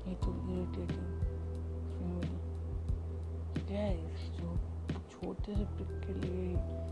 He 0.05 0.15
took 0.21 0.38
irritating 0.49 1.07
family. 1.97 2.39
Guys, 3.69 4.21
जो 4.39 4.57
छोटे 5.12 5.55
से 5.55 5.65
pick 5.77 5.89
के 6.05 6.13
लिए 6.21 6.88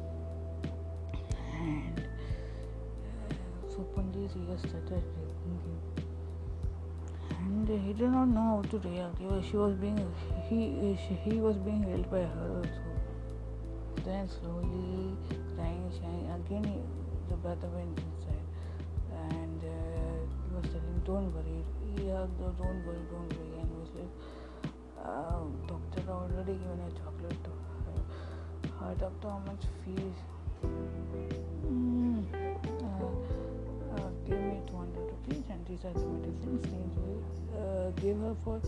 and 1.55 1.99
uh, 1.99 3.69
so 3.69 3.83
Pandit 3.95 4.31
he 4.31 4.45
has 4.51 4.59
started 4.59 5.03
raping 5.17 5.59
him. 5.65 5.79
And 7.29 7.69
he 7.69 7.93
did 7.93 8.11
not 8.11 8.25
know 8.25 8.41
how 8.41 8.61
to 8.69 8.77
react. 8.89 9.19
He 9.19 9.25
was, 9.25 9.45
she 9.45 9.57
was 9.57 9.73
being 9.75 9.99
he 10.49 10.97
she, 11.07 11.13
he 11.29 11.37
was 11.39 11.57
being 11.57 11.83
held 11.83 12.09
by 12.11 12.23
her 12.23 12.49
also. 12.57 12.81
Then 14.03 14.29
slowly 14.29 15.15
crying, 15.55 15.91
crying. 15.99 16.29
Again, 16.45 16.63
he, 16.63 16.79
the 17.29 17.35
brother 17.37 17.67
went 17.75 17.99
"Don't 21.04 21.32
worry." 21.34 21.64
Hugged 22.10 22.38
"Don't 22.58 22.86
worry, 22.86 23.04
don't 23.12 23.30
worry," 23.36 23.52
and 23.60 23.70
was 23.78 23.90
like, 23.98 24.14
uh, 25.04 25.42
"Doctor 25.66 26.02
already 26.10 26.54
given 26.54 26.80
a 26.86 26.90
chocolate 26.98 27.40
to 27.44 27.52
her. 27.84 27.98
Her 28.80 28.94
doctor, 28.94 29.28
how 29.28 29.42
much 29.46 29.64
fees?" 29.84 30.18
Mm, 31.70 32.24
uh, 32.34 33.10
uh, 33.96 34.10
give 34.26 34.40
me 34.40 34.60
200 34.66 35.10
rupees 35.12 35.44
and 35.50 35.66
these 35.66 35.84
are 35.84 35.92
the 35.92 36.06
medicines 36.06 36.66
things 36.66 36.96
will 36.96 37.22
uh, 37.60 37.90
give 38.02 38.18
her 38.18 38.34
for 38.44 38.60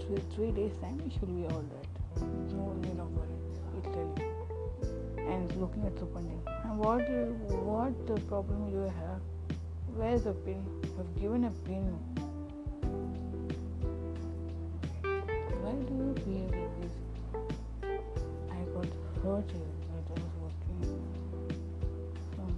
three, 0.00 0.22
three 0.34 0.50
days 0.52 0.76
time 0.80 1.00
she'll 1.10 1.28
be 1.28 1.44
all 1.46 1.64
right 1.76 1.96
no 2.52 2.72
need 2.82 2.98
of 2.98 3.10
worry 3.12 3.36
he'll 3.72 3.92
tell 3.92 4.10
you 4.18 5.26
and 5.28 5.56
looking 5.56 5.84
at 5.84 5.94
Supandi 5.96 6.38
and 6.64 6.78
what 6.78 7.08
what 7.70 8.28
problem 8.28 8.70
you 8.70 8.80
have 8.80 9.15
where's 9.96 10.24
the 10.24 10.32
pin 10.32 10.62
you've 10.82 11.20
given 11.20 11.44
a 11.44 11.50
pin 11.64 11.84
why 15.62 15.72
do 15.88 15.94
you 15.94 16.12
behave 16.24 16.50
like 16.50 16.74
this 16.82 16.94
I 18.52 18.60
got 18.74 18.90
hurt 19.22 19.50
here 19.50 19.72
that 19.92 20.06
I 20.10 20.16
was 20.20 20.34
working 20.44 20.78
Hmm. 22.36 22.54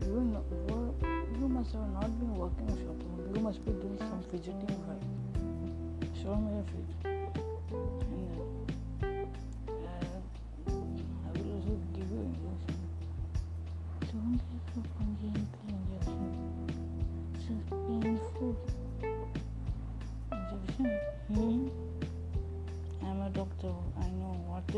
you 0.00 0.20
know, 0.32 0.42
you 1.38 1.48
must 1.48 1.72
have 1.72 1.92
not 1.92 2.18
been 2.18 2.34
working 2.34 2.68
shopping. 2.68 3.32
You 3.34 3.40
must 3.42 3.64
be 3.64 3.72
doing 3.72 3.98
some 3.98 4.22
fidgeting 4.30 4.82
right. 4.88 6.16
Show 6.22 6.34
me 6.34 6.54
your 6.54 6.64
feet. 6.64 7.07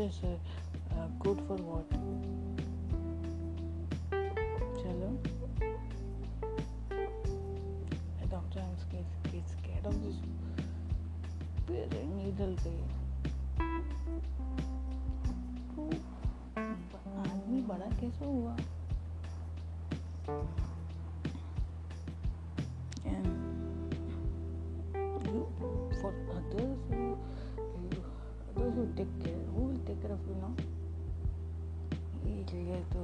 is 0.00 0.20
uh, 0.24 0.28
uh, 0.94 1.08
good 1.18 1.38
for 1.46 1.56
what. 1.56 1.84
Hello? 4.82 5.18
Hey, 8.18 8.26
doctor, 8.30 8.60
I'm 8.60 8.78
scared, 8.78 9.04
scared, 9.26 9.48
scared 9.48 9.86
of 9.86 10.02
this 10.04 10.16
big 11.66 11.92
needle 12.14 12.56
thing. 12.62 12.82
तो 15.76 15.84
आदमी 17.20 17.60
बड़ा 17.68 17.88
कैसे 18.00 18.24
हुआ 18.24 18.56
And 23.06 23.26
you, 25.26 25.42
for 26.00 26.12
others 26.36 26.78
who, 26.90 27.18
you, 27.92 28.00
others 28.48 28.74
who 28.74 28.86
take 28.96 29.12
care, 29.24 29.44
who 29.54 29.62
will 29.66 29.69
take 29.86 30.00
care 30.02 30.12
of 30.12 30.20
you 30.28 30.36
now? 30.40 30.52
इसलिए 32.26 32.78
तो 32.92 33.00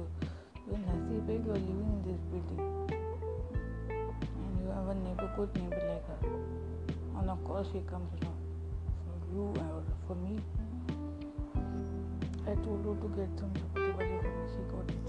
your 0.67 0.79
नसीब 0.79 1.29
है 1.29 1.35
you 1.45 1.51
are 1.53 1.61
living 1.67 1.91
in 1.93 1.99
this 2.07 2.21
building 2.31 2.61
and 4.41 4.53
you 4.61 4.67
have 4.75 4.87
a 4.93 4.95
neighbor 4.99 5.29
good 5.37 5.51
neighbor 5.59 5.81
like 5.87 6.07
her 6.09 6.19
and 7.21 7.29
of 7.33 7.39
course 7.47 7.67
she 7.71 7.81
comes 7.91 8.11
now 8.23 8.35
for 9.05 9.17
you 9.33 9.45
or 9.63 9.79
for 10.07 10.15
me 10.21 10.33
I 12.45 12.55
told 12.67 12.85
her 12.89 12.95
to 13.03 13.09
get 13.17 13.31
some 13.41 13.51
chapati 13.59 13.89
bhaji 13.97 14.17
for 14.23 14.33
me 14.37 14.45
she 14.53 14.61
got 14.73 14.87
it 14.95 15.05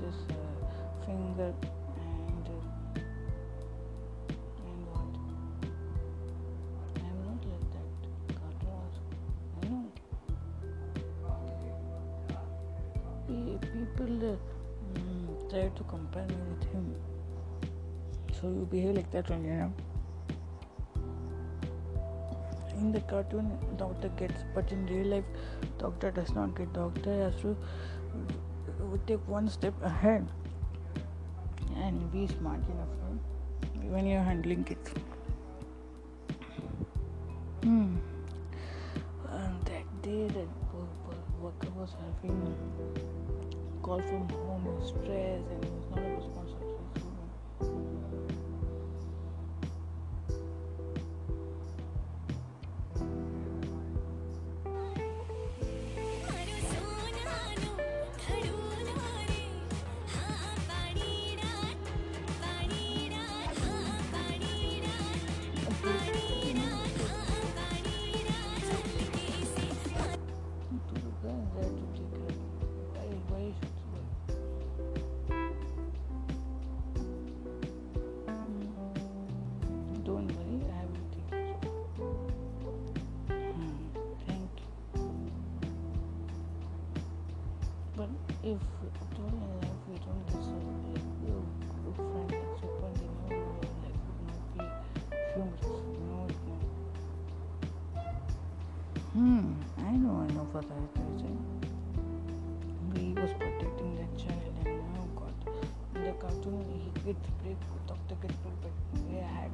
This 0.00 0.14
uh, 0.30 0.34
finger 1.04 1.52
and 1.96 2.46
uh, 2.48 2.52
and 4.66 4.80
what? 4.88 5.12
I 6.96 7.06
am 7.10 7.18
not 7.26 7.40
like 7.52 7.68
that. 7.74 7.90
Cartoon 8.38 8.86
I 9.60 9.64
know. 9.68 9.84
People 13.72 14.12
uh, 14.32 14.36
mm, 14.98 15.24
try 15.50 15.66
to 15.68 15.82
compare 15.84 16.26
me 16.26 16.40
with 16.50 16.64
him. 16.72 16.84
So 18.40 18.48
you 18.48 18.64
behave 18.70 18.94
like 18.96 19.10
that 19.12 19.30
only, 19.30 19.48
you 19.48 19.54
know. 19.54 19.72
in 22.82 22.92
the 22.92 23.00
cartoon 23.10 23.48
doctor 23.80 24.08
gets 24.20 24.44
but 24.54 24.70
in 24.72 24.86
real 24.86 25.06
life 25.14 25.24
doctor 25.78 26.10
does 26.10 26.32
not 26.38 26.54
get 26.56 26.72
doctor 26.72 27.12
has 27.24 27.36
to 27.42 27.56
take 29.06 29.26
one 29.28 29.48
step 29.48 29.74
ahead 29.82 30.26
and 31.76 32.12
be 32.12 32.26
smart 32.26 32.60
enough 32.68 32.88
when 33.92 34.06
you're 34.06 34.22
handling 34.22 34.64
kids. 34.64 34.90
Hmm. 37.62 37.96
and 39.30 39.64
that 39.66 39.86
day 40.02 40.26
that 40.28 40.48
wo- 40.72 40.88
wo- 41.06 41.44
worker 41.44 41.70
was 41.76 41.90
having 42.00 42.54
call 43.82 44.00
from 44.00 44.28
home 44.30 44.66
stress, 44.84 45.42
and 45.52 45.64
he 45.64 45.70
was 45.70 45.86
not 45.90 46.04
responsible 46.16 46.61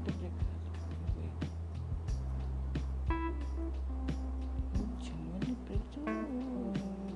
to 0.04 0.12
break. 0.12 0.36
Genuinely 5.00 5.56
break 5.66 5.84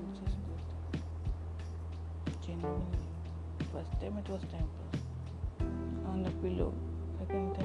which 0.09 0.19
is 0.27 0.35
good. 0.47 0.63
Genuinely. 2.45 3.03
First 3.71 3.93
time 4.01 4.17
it 4.17 4.29
was 4.29 4.43
pass. 4.51 4.71
On 6.07 6.17
the 6.23 6.31
pillow. 6.41 6.73
Second 7.19 7.55
time 7.55 7.62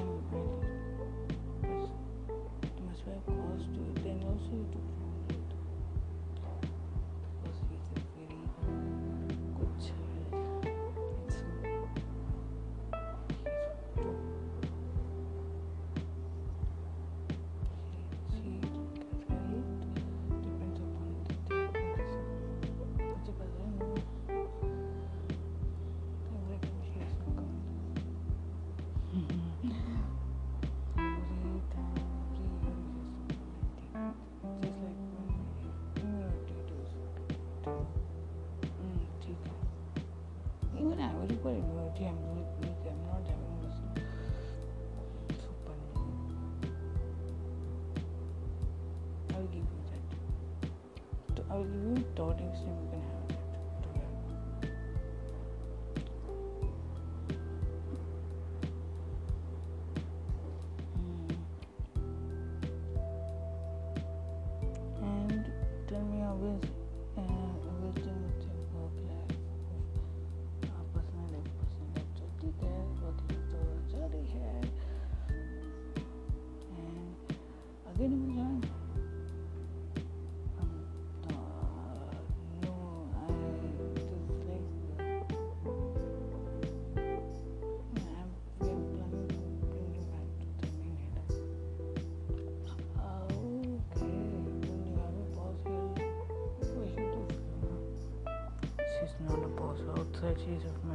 outside, 100.55 100.88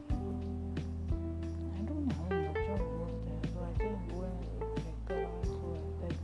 I 1.75 1.81
don't 1.83 2.07
work 2.17 2.53
there, 2.53 2.79
so 3.51 3.59
I 3.59 3.71
just 3.77 4.01
go 4.09 4.23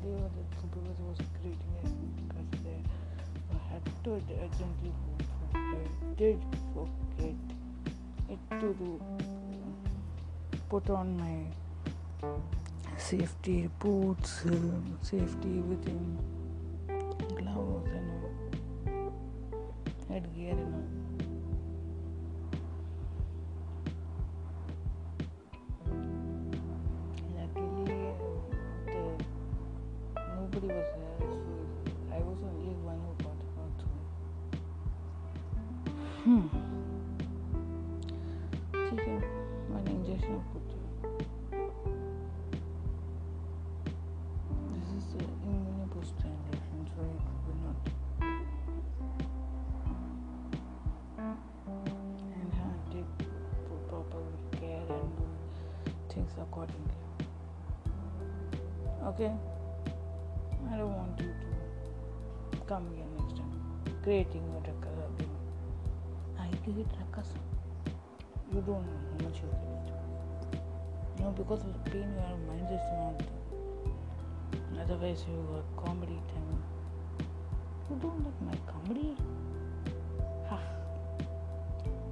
when 0.03 0.31
the 0.35 0.43
supervisor 0.61 1.03
was 1.03 1.19
greeting 1.41 1.73
us 1.83 1.91
because 2.15 2.49
I 3.51 3.73
had 3.73 3.83
to 4.03 4.11
urgently 4.13 4.93
did 6.17 6.39
forget 6.73 7.35
it 8.29 8.39
to 8.59 8.73
do. 8.73 9.01
Put 10.69 10.89
on 10.89 11.17
my 11.17 11.37
safety 12.97 13.69
boots, 13.79 14.45
uh, 14.45 14.51
safety 15.01 15.59
everything, 15.59 16.17
Creating 64.19 64.43
a 64.49 64.59
ruckus 64.67 64.97
again. 65.15 65.35
I 66.37 66.49
create 66.65 66.91
ruckus. 66.99 67.29
You 68.51 68.59
don't 68.59 68.83
know 68.83 68.99
how 69.07 69.17
much 69.23 69.37
you 69.37 69.47
create. 69.47 69.89
No, 71.21 71.31
because 71.31 71.61
of 71.61 71.71
the 71.71 71.89
pain, 71.89 72.09
your 72.19 72.37
mind 72.45 72.67
is 72.69 72.85
not. 72.99 73.17
Otherwise, 74.81 75.23
you 75.25 75.39
are 75.55 75.63
comedy 75.81 76.19
time. 76.33 76.59
You 77.89 77.95
don't 78.01 78.21
like 78.25 78.41
my 78.41 78.57
comedy? 78.69 79.15
Ha! 80.49 80.59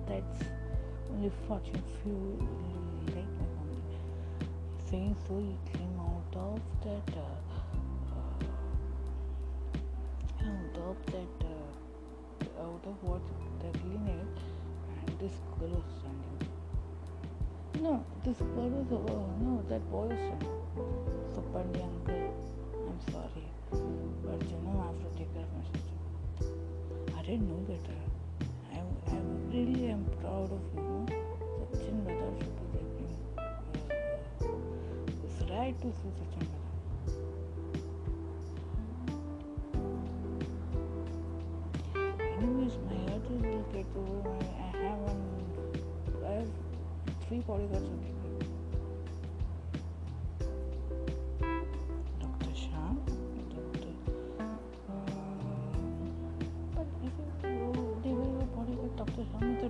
That's 0.08 0.40
only 1.12 1.32
fortune 1.46 1.84
few 2.04 2.20
like 3.08 3.32
my 3.36 3.48
comedy. 3.58 4.00
Saying 4.90 5.16
so, 5.28 5.34
he 5.40 5.58
came 5.74 6.00
out 6.00 6.34
of 6.38 6.62
that. 6.86 7.18
Uh, 7.18 7.47
What 12.88 13.22
the 13.60 13.78
clinic, 13.80 14.32
and 14.96 15.20
this 15.20 15.34
girl 15.60 15.68
was 15.68 15.84
standing. 16.00 16.40
No, 17.84 18.06
this 18.24 18.38
girl 18.38 18.70
was. 18.70 18.88
Uh, 18.90 19.28
no, 19.44 19.62
that 19.68 19.84
boy 19.92 20.08
was 20.08 20.18
standing. 20.18 20.62
So, 21.36 21.42
Pandey 21.52 21.84
uncle, 21.84 22.32
I'm 22.88 23.00
sorry, 23.12 23.48
but 24.24 24.40
you 24.50 24.58
know, 24.64 24.80
I 24.80 24.88
have 24.88 25.00
to 25.04 25.10
take 25.18 25.32
care 25.34 25.44
of 25.44 25.52
my 25.52 25.64
sister. 25.68 25.98
I 27.14 27.22
didn't 27.24 27.50
know 27.50 27.62
better. 27.68 28.00
I, 28.72 28.80
I 29.12 29.20
really 29.52 29.92
am 29.92 30.06
proud 30.22 30.50
of 30.50 30.64
you. 30.74 30.82
No? 30.82 31.06
Sachin 31.60 31.98
brother 32.06 32.32
should 32.40 32.56
be 32.56 32.80
taking. 32.80 33.12
It's 35.26 35.40
right 35.52 35.76
to 35.82 35.92
see 35.92 36.57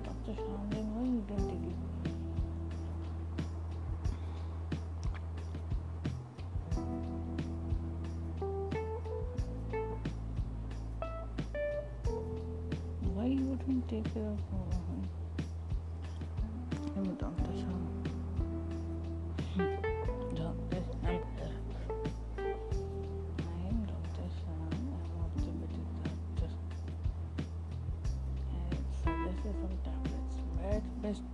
Dr. 0.00 0.34
Sham 0.34 0.34
is 0.34 0.34
a 0.34 0.34
Dr. 0.34 0.34
Sham, 0.36 0.70
then 0.70 0.86
why 0.94 1.02
you 1.02 1.22
didn't 1.26 1.48
take 1.48 1.64
it? 1.70 1.76
Why 13.14 13.26
you 13.26 13.44
wouldn't 13.44 13.88
take 13.88 14.14
care 14.14 14.22
of 14.22 14.57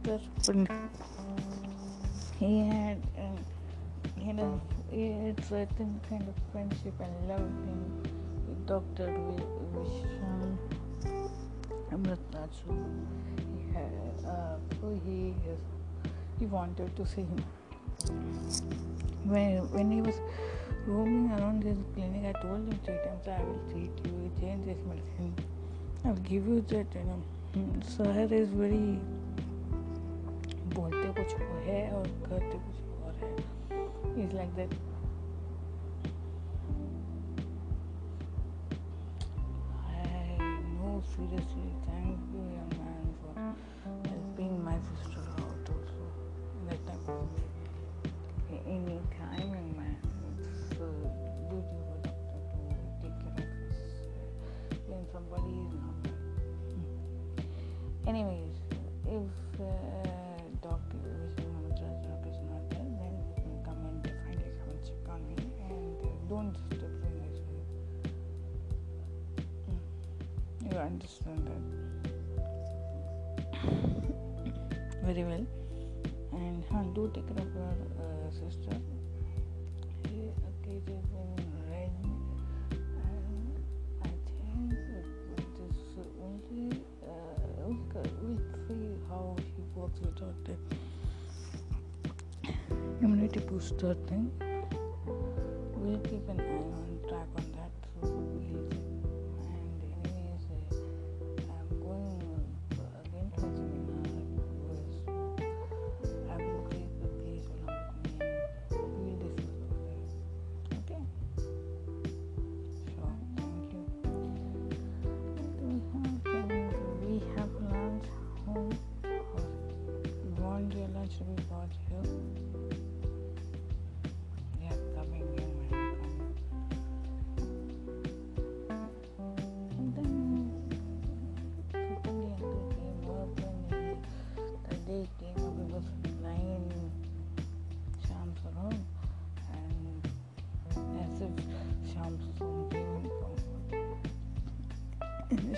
husband. 0.06 0.68
He 2.38 2.68
had, 2.68 3.02
um, 3.18 3.38
you 4.20 4.32
know, 4.32 4.60
it's 4.92 5.46
a 5.46 5.48
certain 5.48 6.00
kind 6.08 6.26
of 6.28 6.34
friendship 6.52 6.94
and 7.00 7.28
love 7.28 7.40
him 7.40 8.02
with 8.46 8.66
Dr. 8.66 9.08
Vishwan 9.74 10.58
Amritnachu. 11.90 12.74
He 13.56 13.72
had, 13.72 13.92
uh, 14.26 14.56
he, 15.06 15.34
he 16.38 16.46
wanted 16.46 16.94
to 16.96 17.06
see 17.06 17.22
him. 17.22 17.44
When, 19.24 19.70
when 19.72 19.90
he 19.90 20.02
was 20.02 20.16
roaming 20.86 21.30
around 21.32 21.62
his 21.62 21.78
clinic, 21.94 22.34
I 22.36 22.42
told 22.42 22.68
him 22.68 22.78
three 22.84 22.96
times, 22.96 23.26
I 23.26 23.42
will 23.42 23.60
treat 23.72 23.90
you, 24.04 24.30
change 24.40 24.66
this 24.66 24.78
medicine. 24.86 25.34
I'll 26.04 26.14
give 26.16 26.46
you 26.46 26.60
that, 26.68 26.86
you 26.94 27.04
know. 27.04 27.22
Mm, 27.56 27.82
Sahar 27.96 28.30
is 28.32 28.48
very 28.50 28.98
है 31.63 31.91
और 31.91 32.07
करते 32.07 32.57
कुछ 32.57 33.03
और 33.03 33.13
है 33.13 34.23
is 34.23 34.33
like 34.33 34.49
that 34.49 34.73
very 75.14 75.26
well. 75.28 75.46
And 76.32 76.64
huh, 76.70 76.82
do 76.94 77.10
take 77.14 77.26
care 77.28 77.46
of 77.46 77.54
your 77.54 77.74
uh, 78.02 78.30
sister. 78.30 78.76
She 80.02 80.18
occasionally 80.48 81.02
been 81.36 81.52
red, 81.70 81.94
and 82.72 83.54
I 84.02 84.04
think 84.08 84.72
it 85.38 85.54
is 85.66 85.78
only 86.20 86.66
uh, 87.06 87.68
we'll 88.22 88.42
see 88.66 88.86
how 89.08 89.36
she 89.38 89.62
works 89.76 90.00
without 90.00 90.38
the 90.44 90.56
immunity 93.00 93.40
booster 93.40 93.94
thing. 94.08 94.43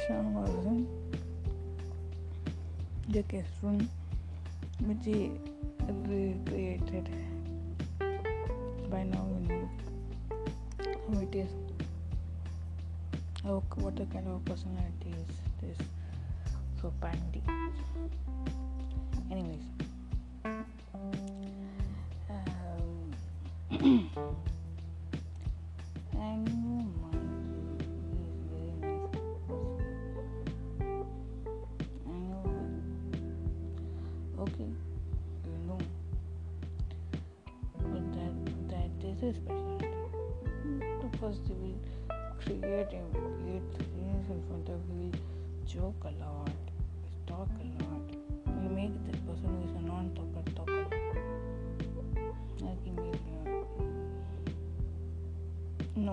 And 0.08 0.24
Sham 0.34 0.86
the 3.08 3.22
guest 3.22 3.48
which 3.62 5.04
he 5.04 5.32
re- 6.08 6.36
created. 6.46 7.08
By 8.90 9.02
now 9.02 9.26
you 9.32 9.48
know 9.48 9.68
how 11.12 11.20
it 11.20 11.34
is. 11.34 11.50
How, 13.42 13.62
what 13.76 13.96
kind 13.96 14.28
of 14.28 14.44
personality 14.44 15.10
is 15.10 15.36
this 15.60 15.86
so 16.80 16.92
pandy. 17.00 17.42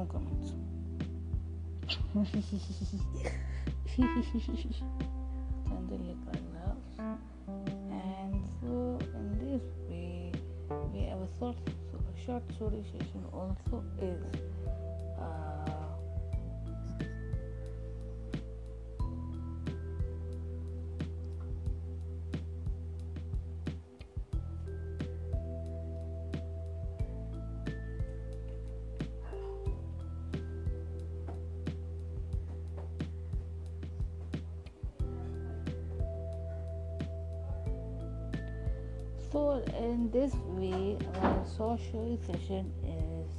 Comments. 0.07 0.53
Chandralekha 5.67 6.33
laughs. 6.53 6.95
And 7.91 8.43
so 8.61 8.99
in 9.15 9.27
this 9.39 9.65
way 9.89 10.31
we 10.93 10.99
have 11.09 11.19
a 11.19 11.27
short, 11.39 11.57
short 12.25 12.43
story 12.55 12.83
session 12.91 13.23
also 13.31 13.83
is 14.01 14.23
uh, 15.19 15.52
So 39.33 39.63
in 39.79 40.11
this 40.11 40.35
way, 40.49 40.95
our 41.23 41.43
social 41.57 42.19
session 42.27 42.71
is 42.85 43.31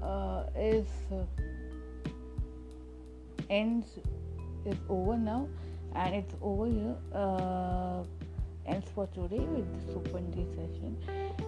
uh, 0.00 0.06
uh, 0.06 0.44
is 0.56 0.86
uh, 1.10 1.24
ends 3.50 3.98
is 4.64 4.76
over 4.88 5.16
now, 5.16 5.48
and 5.96 6.14
it's 6.14 6.32
over 6.40 6.66
here. 6.66 6.94
Uh, 7.12 8.04
ends 8.66 8.86
for 8.94 9.08
today 9.08 9.40
with 9.40 9.66
the 9.74 9.92
Super 9.92 10.22
session. 10.54 10.96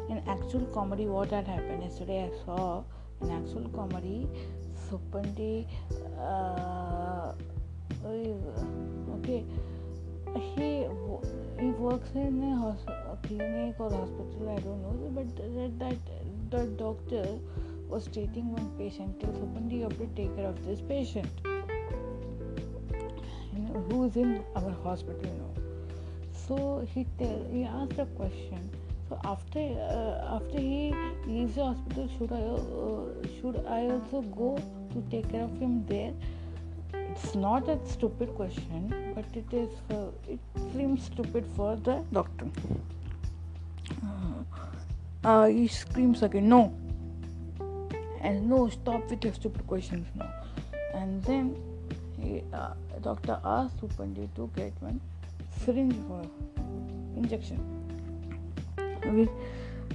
In 0.08 0.20
actual 0.26 0.66
comedy, 0.74 1.06
what 1.06 1.30
had 1.30 1.46
happened 1.46 1.84
yesterday, 1.84 2.28
I 2.28 2.44
saw 2.44 2.82
in 3.20 3.30
actual 3.30 3.68
comedy, 3.68 4.26
Supandi 4.90 5.68
uh, 6.18 7.32
uh, 8.02 8.10
okay 9.18 9.44
he 10.38 10.79
works 11.80 12.10
in 12.14 12.42
a, 12.42 12.56
hos- 12.56 12.88
a 12.88 13.16
clinic 13.26 13.74
or 13.78 13.90
hospital 13.90 14.54
i 14.56 14.60
don't 14.66 14.82
know 14.82 15.10
but 15.18 15.36
that 15.36 15.78
that 15.78 15.98
the 16.50 16.66
doctor 16.82 17.24
was 17.88 18.06
treating 18.06 18.52
one 18.52 18.68
patient 18.78 19.18
till 19.20 19.32
you 19.70 19.82
have 19.82 19.96
to 19.98 20.06
take 20.16 20.34
care 20.36 20.46
of 20.46 20.64
this 20.64 20.80
patient. 20.80 21.28
You 23.52 23.62
know 23.62 23.80
who 23.90 24.04
is 24.04 24.16
in 24.16 24.44
our 24.56 24.70
hospital 24.82 25.32
know 25.38 25.50
so 26.50 26.86
he 26.92 27.06
tell 27.18 27.46
he 27.52 27.64
asked 27.64 27.98
a 27.98 28.06
question. 28.20 28.70
So 29.08 29.18
after 29.24 29.60
uh, 29.60 30.36
after 30.36 30.60
he 30.60 30.94
leaves 31.26 31.54
the 31.54 31.64
hospital 31.64 32.08
should 32.16 32.32
i 32.32 32.42
uh, 32.42 33.28
should 33.36 33.58
i 33.78 33.80
also 33.94 34.22
go 34.40 34.50
to 34.92 35.02
take 35.10 35.30
care 35.30 35.44
of 35.44 35.58
him 35.58 35.84
there 35.86 36.12
it's 37.10 37.34
not 37.34 37.68
a 37.68 37.78
stupid 37.86 38.34
question 38.34 39.12
but 39.14 39.24
it 39.34 39.52
is 39.52 39.70
for, 39.88 40.12
it 40.28 40.38
seems 40.72 41.04
stupid 41.04 41.44
for 41.56 41.76
the 41.76 42.02
doctor. 42.12 42.46
Uh, 45.22 45.46
he 45.46 45.68
screams 45.68 46.22
again 46.22 46.48
no! 46.48 46.74
And 48.22 48.48
no 48.48 48.68
stop 48.68 49.10
with 49.10 49.24
your 49.24 49.34
stupid 49.34 49.66
questions 49.66 50.06
now. 50.14 50.30
And 50.94 51.22
then 51.24 51.56
he, 52.18 52.42
uh, 52.52 52.72
doctor 53.02 53.38
asked 53.44 53.80
Supandi 53.80 54.28
to 54.36 54.50
get 54.56 54.72
one 54.80 55.00
syringe 55.64 55.96
for 56.06 56.22
injection. 57.16 57.58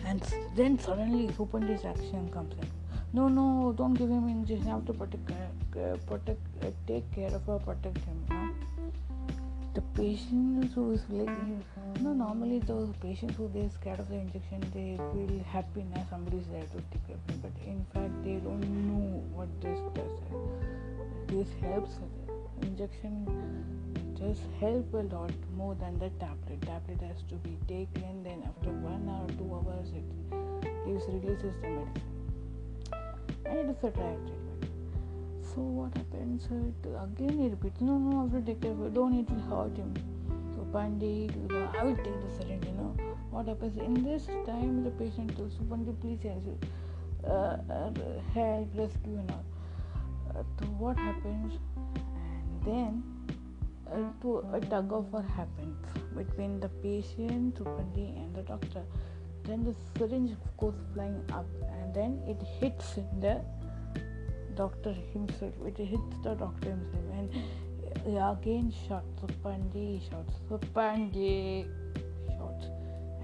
And 0.05 0.23
then 0.55 0.77
suddenly 0.77 1.27
Supandi's 1.29 1.85
action 1.85 2.29
comes 2.31 2.53
in 2.53 2.74
no 3.15 3.27
no 3.29 3.73
don't 3.77 3.93
give 3.93 4.09
him 4.09 4.27
injection. 4.27 4.67
You 4.67 4.73
have 4.73 4.85
to 4.87 4.93
protect, 4.93 5.29
uh, 5.31 5.97
protect 6.05 6.41
uh, 6.63 6.71
take 6.87 7.09
care 7.13 7.33
of 7.33 7.47
or 7.47 7.59
protect 7.59 7.97
him 7.99 8.25
know? 8.29 8.49
the 9.75 9.81
patient 9.99 10.71
who 10.73 10.91
is 10.93 11.01
like 11.09 11.29
normally 12.01 12.59
those 12.59 12.89
patients 13.01 13.35
who 13.37 13.49
they're 13.53 13.69
scared 13.69 13.99
of 13.99 14.09
the 14.09 14.15
injection 14.15 14.61
they 14.73 14.97
feel 15.11 15.43
happy 15.53 15.83
now 15.93 16.05
somebody 16.09 16.37
is 16.37 16.47
there 16.47 16.67
to 16.73 16.81
take 16.91 17.07
care 17.07 17.15
of 17.15 17.27
them. 17.27 17.39
But 17.45 17.55
in 17.65 17.85
fact 17.93 18.23
they 18.23 18.35
don't 18.35 18.67
know 18.89 19.23
what 19.33 19.49
this 19.61 19.79
does 19.93 20.15
this 21.27 21.47
helps. 21.61 21.99
Injection 22.61 23.15
just 24.17 24.41
help 24.59 24.93
a 24.93 25.03
lot 25.13 25.31
more 25.57 25.75
than 25.75 25.99
the 25.99 26.09
tablet. 26.23 26.61
Tablet 26.61 27.01
has 27.01 27.23
to 27.29 27.35
be 27.35 27.57
taken 27.67 28.23
then 28.23 28.43
after 28.47 28.71
one 28.71 29.09
hour 29.09 29.27
two 29.37 29.49
hours 29.55 29.89
it 30.01 30.07
gives 30.85 31.03
releases 31.07 31.53
the 31.61 31.69
medicine 31.69 32.24
and 33.45 33.59
it 33.59 33.69
is 33.69 33.83
a 33.83 33.91
trial 33.91 34.19
treatment 34.25 34.45
so 35.55 35.61
what 35.61 35.95
happens? 35.95 36.49
Uh, 36.51 36.55
it, 36.67 36.89
again 37.01 37.37
he 37.39 37.47
repeats, 37.47 37.79
no, 37.79 37.97
no, 37.97 38.27
I 38.27 38.39
to 38.39 38.45
take 38.45 38.61
care 38.61 38.71
of. 38.71 38.93
Don't 38.93 39.17
it 39.17 39.29
will 39.29 39.39
hurt 39.49 39.77
him. 39.77 39.93
Supandi, 40.53 41.31
I 41.79 41.83
will 41.83 41.95
take 41.95 42.19
the 42.21 42.29
syringe. 42.37 42.65
You 42.65 42.73
know 42.73 42.95
what 43.31 43.47
happens 43.47 43.77
in 43.77 44.03
this 44.03 44.25
time? 44.45 44.83
The 44.83 44.91
patient 44.91 45.37
tells 45.37 45.53
Supandi, 45.53 45.95
please 46.01 46.21
help, 46.23 46.65
uh, 47.25 47.57
uh, 47.73 47.91
help, 48.33 48.67
rescue, 48.75 49.17
and 49.17 49.31
all. 49.31 49.45
Uh, 50.29 50.43
so 50.59 50.65
what 50.77 50.97
happens? 50.97 51.53
And 51.85 52.65
then 52.65 53.03
uh, 53.89 54.11
to 54.23 54.43
a 54.51 54.59
tug 54.59 54.91
of 54.91 55.13
war 55.13 55.23
happens 55.37 55.77
between 56.17 56.59
the 56.59 56.69
patient, 56.83 57.55
Supandi, 57.55 58.17
and 58.17 58.35
the 58.35 58.41
doctor. 58.41 58.83
Then 59.45 59.63
the 59.63 59.75
syringe 59.97 60.35
goes 60.57 60.73
flying 60.93 61.23
up, 61.31 61.45
and 61.79 61.93
then 61.93 62.21
it 62.27 62.41
hits 62.59 62.95
the 63.19 63.41
doctor 64.55 64.93
himself. 65.13 65.53
It 65.65 65.77
hits 65.77 66.15
the 66.23 66.33
doctor 66.35 66.69
himself, 66.69 67.03
and 67.13 67.29
again 68.05 68.73
shot 68.87 69.03
Supandi 69.21 70.01
shots 70.09 70.33
Supandi 70.49 71.67
shots, 72.37 72.65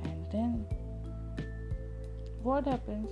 and 0.03 0.31
then 0.31 0.65
what 2.43 2.65
happens? 2.65 3.09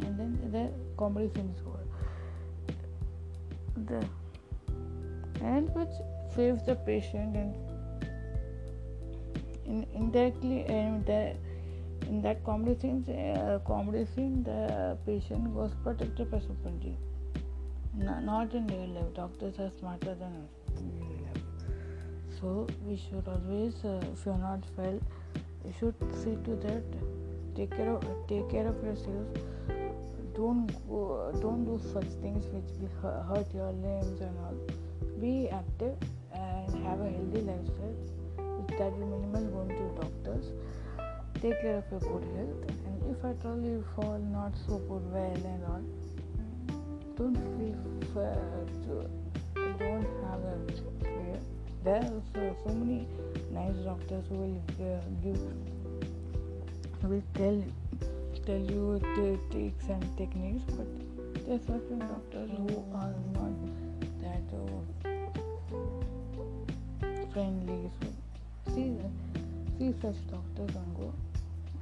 And 0.00 0.18
then 0.18 0.38
the 0.52 0.70
comedy 0.96 1.28
scene 1.34 1.54
is 1.54 1.62
over. 1.66 1.86
The 3.86 4.08
and 5.44 5.72
which 5.74 5.94
saves 6.34 6.64
the 6.66 6.74
patient 6.74 7.36
and 7.36 7.54
in, 9.66 9.86
indirectly 9.94 10.64
and 10.64 11.04
the 11.06 11.34
in 12.06 12.22
that 12.22 12.44
comedy 12.44 12.78
scene, 12.80 13.04
uh, 13.08 13.58
comedy 13.66 14.06
scene, 14.14 14.42
the 14.44 14.96
patient 15.06 15.48
was 15.50 15.72
protected 15.82 16.30
by 16.30 16.38
Supandi. 16.38 16.94
No, 17.94 18.20
not 18.20 18.54
in 18.54 18.66
real 18.68 18.88
life. 18.88 19.14
Doctors 19.14 19.58
are 19.58 19.70
smarter 19.78 20.14
than 20.14 20.32
us 20.44 20.80
in 20.80 20.92
real 20.96 21.26
life. 21.26 21.42
So 22.40 22.66
we 22.86 22.96
should 22.96 23.26
always, 23.26 23.84
uh, 23.84 24.00
if 24.12 24.24
you're 24.24 24.38
not 24.38 24.62
well, 24.76 25.00
you 25.64 25.72
should 25.78 25.94
see 26.22 26.36
to 26.44 26.56
that. 26.66 26.84
Take 27.56 27.72
care 27.76 27.90
of 27.92 28.04
take 28.28 28.48
care 28.48 28.68
of 28.68 28.82
yourself. 28.84 29.26
Don't 30.36 30.68
go, 30.88 31.32
don't 31.42 31.64
do 31.64 31.80
such 31.92 32.10
things 32.22 32.44
which 32.52 32.70
will 32.78 33.22
hurt 33.24 33.52
your 33.52 33.72
limbs 33.72 34.20
and 34.20 34.38
all. 34.38 34.54
Be 35.20 35.48
active 35.48 35.96
and 36.32 36.86
have 36.86 37.00
a 37.00 37.10
healthy 37.10 37.40
lifestyle. 37.40 37.96
That 38.78 38.92
will 38.96 39.18
minimal 39.18 39.44
going 39.50 39.68
to 39.70 40.00
doctors. 40.00 40.52
Take 41.40 41.60
care 41.62 41.78
of 41.78 41.84
your 41.90 42.00
good 42.00 42.26
health. 42.34 42.62
And 42.86 43.16
if 43.16 43.24
at 43.24 43.46
all 43.46 43.60
you 43.60 43.84
fall 43.94 44.18
not 44.18 44.52
so 44.66 44.78
good 44.78 45.04
well 45.12 45.42
and 45.52 45.64
all, 45.64 45.84
don't 47.16 47.36
feel 47.56 47.78
to, 48.84 49.08
don't 49.78 50.08
have 50.24 50.42
a 50.42 50.58
fear. 51.04 51.38
There 51.84 51.96
are 51.96 52.22
so, 52.34 52.56
so 52.66 52.74
many 52.74 53.06
nice 53.52 53.76
doctors 53.84 54.24
who 54.28 54.34
will 54.34 54.62
uh, 54.80 55.00
give 55.22 55.40
will 57.04 57.22
tell 57.34 57.62
tell 58.44 58.58
you 58.58 58.98
the 58.98 59.38
tricks 59.50 59.86
and 59.88 60.16
techniques, 60.16 60.62
but 60.76 60.86
there 61.46 61.54
are 61.54 61.60
certain 61.66 61.98
doctors 62.00 62.50
who 62.50 62.84
are 62.94 63.14
not 63.34 63.54
that 64.22 64.46
uh, 64.58 64.82
friendly. 67.32 67.90
So 68.00 68.06
see 68.74 68.90
see 69.78 69.94
such 70.02 70.20
doctors 70.30 70.74
and 70.74 70.96
go. 70.96 71.12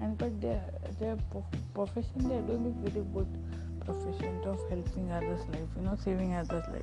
And 0.01 0.17
but 0.19 0.41
their 0.41 0.63
their 1.01 1.17
prof- 1.31 1.45
profession 1.75 2.29
they 2.29 2.37
are 2.37 2.43
doing 2.43 2.75
very 2.85 3.05
good 3.15 3.29
profession 3.85 4.41
of 4.45 4.59
helping 4.69 5.11
others' 5.11 5.47
life, 5.49 5.69
you 5.77 5.83
know, 5.83 5.97
saving 6.05 6.35
others' 6.35 6.65
life. 6.69 6.83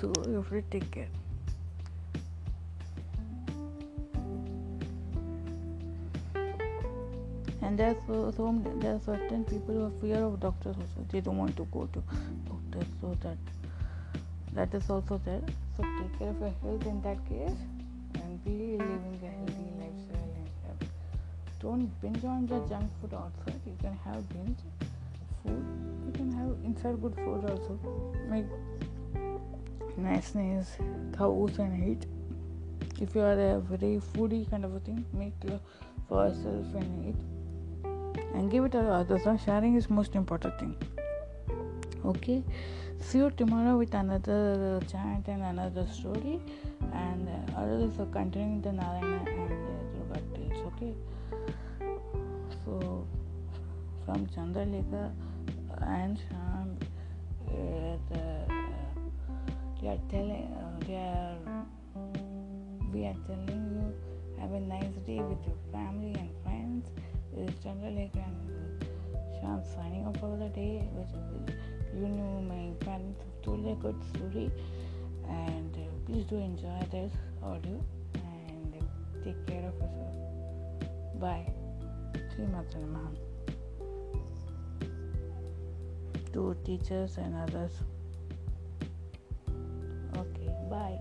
So 0.00 0.12
you 0.26 0.34
have 0.34 0.48
to 0.50 0.62
take 0.70 0.90
care. 0.90 1.08
And 7.62 7.78
there's 7.78 7.96
so, 8.06 8.30
there 8.80 8.94
are 8.96 9.00
certain 9.00 9.44
people 9.44 9.74
who 9.74 9.84
have 9.84 10.00
fear 10.00 10.22
of 10.22 10.38
doctors 10.40 10.76
also. 10.76 11.06
They 11.10 11.20
don't 11.20 11.38
want 11.38 11.56
to 11.56 11.64
go 11.72 11.86
to 11.86 12.02
doctors, 12.50 12.88
so 13.00 13.16
that 13.22 13.38
that 14.52 14.74
is 14.74 14.90
also 14.90 15.20
there. 15.24 15.40
So 15.76 15.82
take 15.82 16.18
care 16.18 16.28
of 16.28 16.40
your 16.40 16.52
health 16.62 16.86
in 16.86 17.00
that 17.02 17.26
case, 17.26 17.56
and 18.14 18.44
be 18.44 18.76
living 18.76 19.18
a 19.22 19.30
healthy 19.38 19.70
have 19.78 19.93
don't 21.64 21.86
binge 22.00 22.24
on 22.24 22.46
the 22.46 22.58
junk 22.70 22.90
food 23.00 23.14
outside. 23.14 23.60
You 23.66 23.76
can 23.80 23.96
have 24.04 24.28
binge 24.32 24.58
food. 25.42 25.62
You 26.06 26.12
can 26.16 26.32
have 26.38 26.50
inside 26.64 27.00
good 27.04 27.14
food 27.14 27.44
also. 27.50 27.78
Make 28.32 28.44
nice 29.96 30.34
nice 30.34 30.72
cows 31.16 31.58
and 31.58 31.78
eat. 31.90 32.06
If 33.00 33.14
you 33.14 33.22
are 33.22 33.38
a 33.46 33.60
very 33.60 33.92
foodie 34.10 34.48
kind 34.50 34.64
of 34.66 34.74
a 34.74 34.80
thing, 34.80 35.04
make 35.14 35.32
for 36.08 36.26
yourself 36.26 36.74
and 36.82 37.08
eat. 37.08 37.20
And 38.34 38.50
give 38.50 38.64
it 38.66 38.72
to 38.72 38.84
others. 38.98 39.22
Sharing 39.44 39.74
is 39.76 39.88
most 39.88 40.14
important 40.14 40.58
thing. 40.58 40.76
Okay. 42.04 42.42
See 43.00 43.18
you 43.18 43.30
tomorrow 43.30 43.78
with 43.78 43.94
another 43.94 44.80
chant 44.92 45.28
and 45.28 45.42
another 45.42 45.86
story. 45.86 46.40
And 46.92 47.28
uh, 47.28 47.60
others 47.60 47.98
are 47.98 48.06
continuing 48.06 48.60
the 48.60 48.72
Narayana 48.72 49.24
and 49.30 49.52
uh, 49.52 50.14
Durga 50.14 50.20
tales. 50.34 50.64
Okay. 50.74 50.94
From 54.14 54.26
Chandralekha 54.28 55.10
and 55.82 56.16
Sham, 56.28 56.78
uh, 57.48 57.96
the, 58.10 58.46
they 59.82 59.88
are 59.88 59.98
telling, 60.08 60.54
uh, 60.54 60.86
they 60.86 60.94
are, 60.94 61.36
we 62.92 63.06
are 63.06 63.16
telling 63.26 63.62
you, 63.74 64.40
have 64.40 64.52
a 64.52 64.60
nice 64.60 64.94
day 65.04 65.18
with 65.18 65.42
your 65.44 65.58
family 65.72 66.14
and 66.14 66.30
friends. 66.44 66.90
This 67.34 67.50
is 67.50 67.64
Chandralekha 67.64 68.22
and 68.22 68.86
Sham 69.40 69.62
signing 69.74 70.06
off 70.06 70.16
for 70.20 70.36
the 70.36 70.48
day, 70.50 70.88
which 70.92 71.10
you 71.92 72.06
know, 72.06 72.40
my 72.46 72.72
parents 72.84 73.18
have 73.18 73.42
told 73.42 73.66
a 73.66 73.74
good 73.74 74.00
story. 74.14 74.48
And 75.28 75.74
uh, 75.74 76.06
please 76.06 76.24
do 76.26 76.36
enjoy 76.36 76.86
this 76.92 77.10
audio 77.42 77.82
and 78.14 78.74
uh, 78.76 79.24
take 79.24 79.44
care 79.48 79.66
of 79.66 79.74
yourself. 79.74 80.14
Bye. 81.18 81.50
Sri 82.32 82.44
Matra 82.44 83.33
to 86.34 86.56
teachers 86.64 87.16
and 87.16 87.34
others. 87.36 87.70
Okay, 90.16 90.50
bye. 90.68 90.98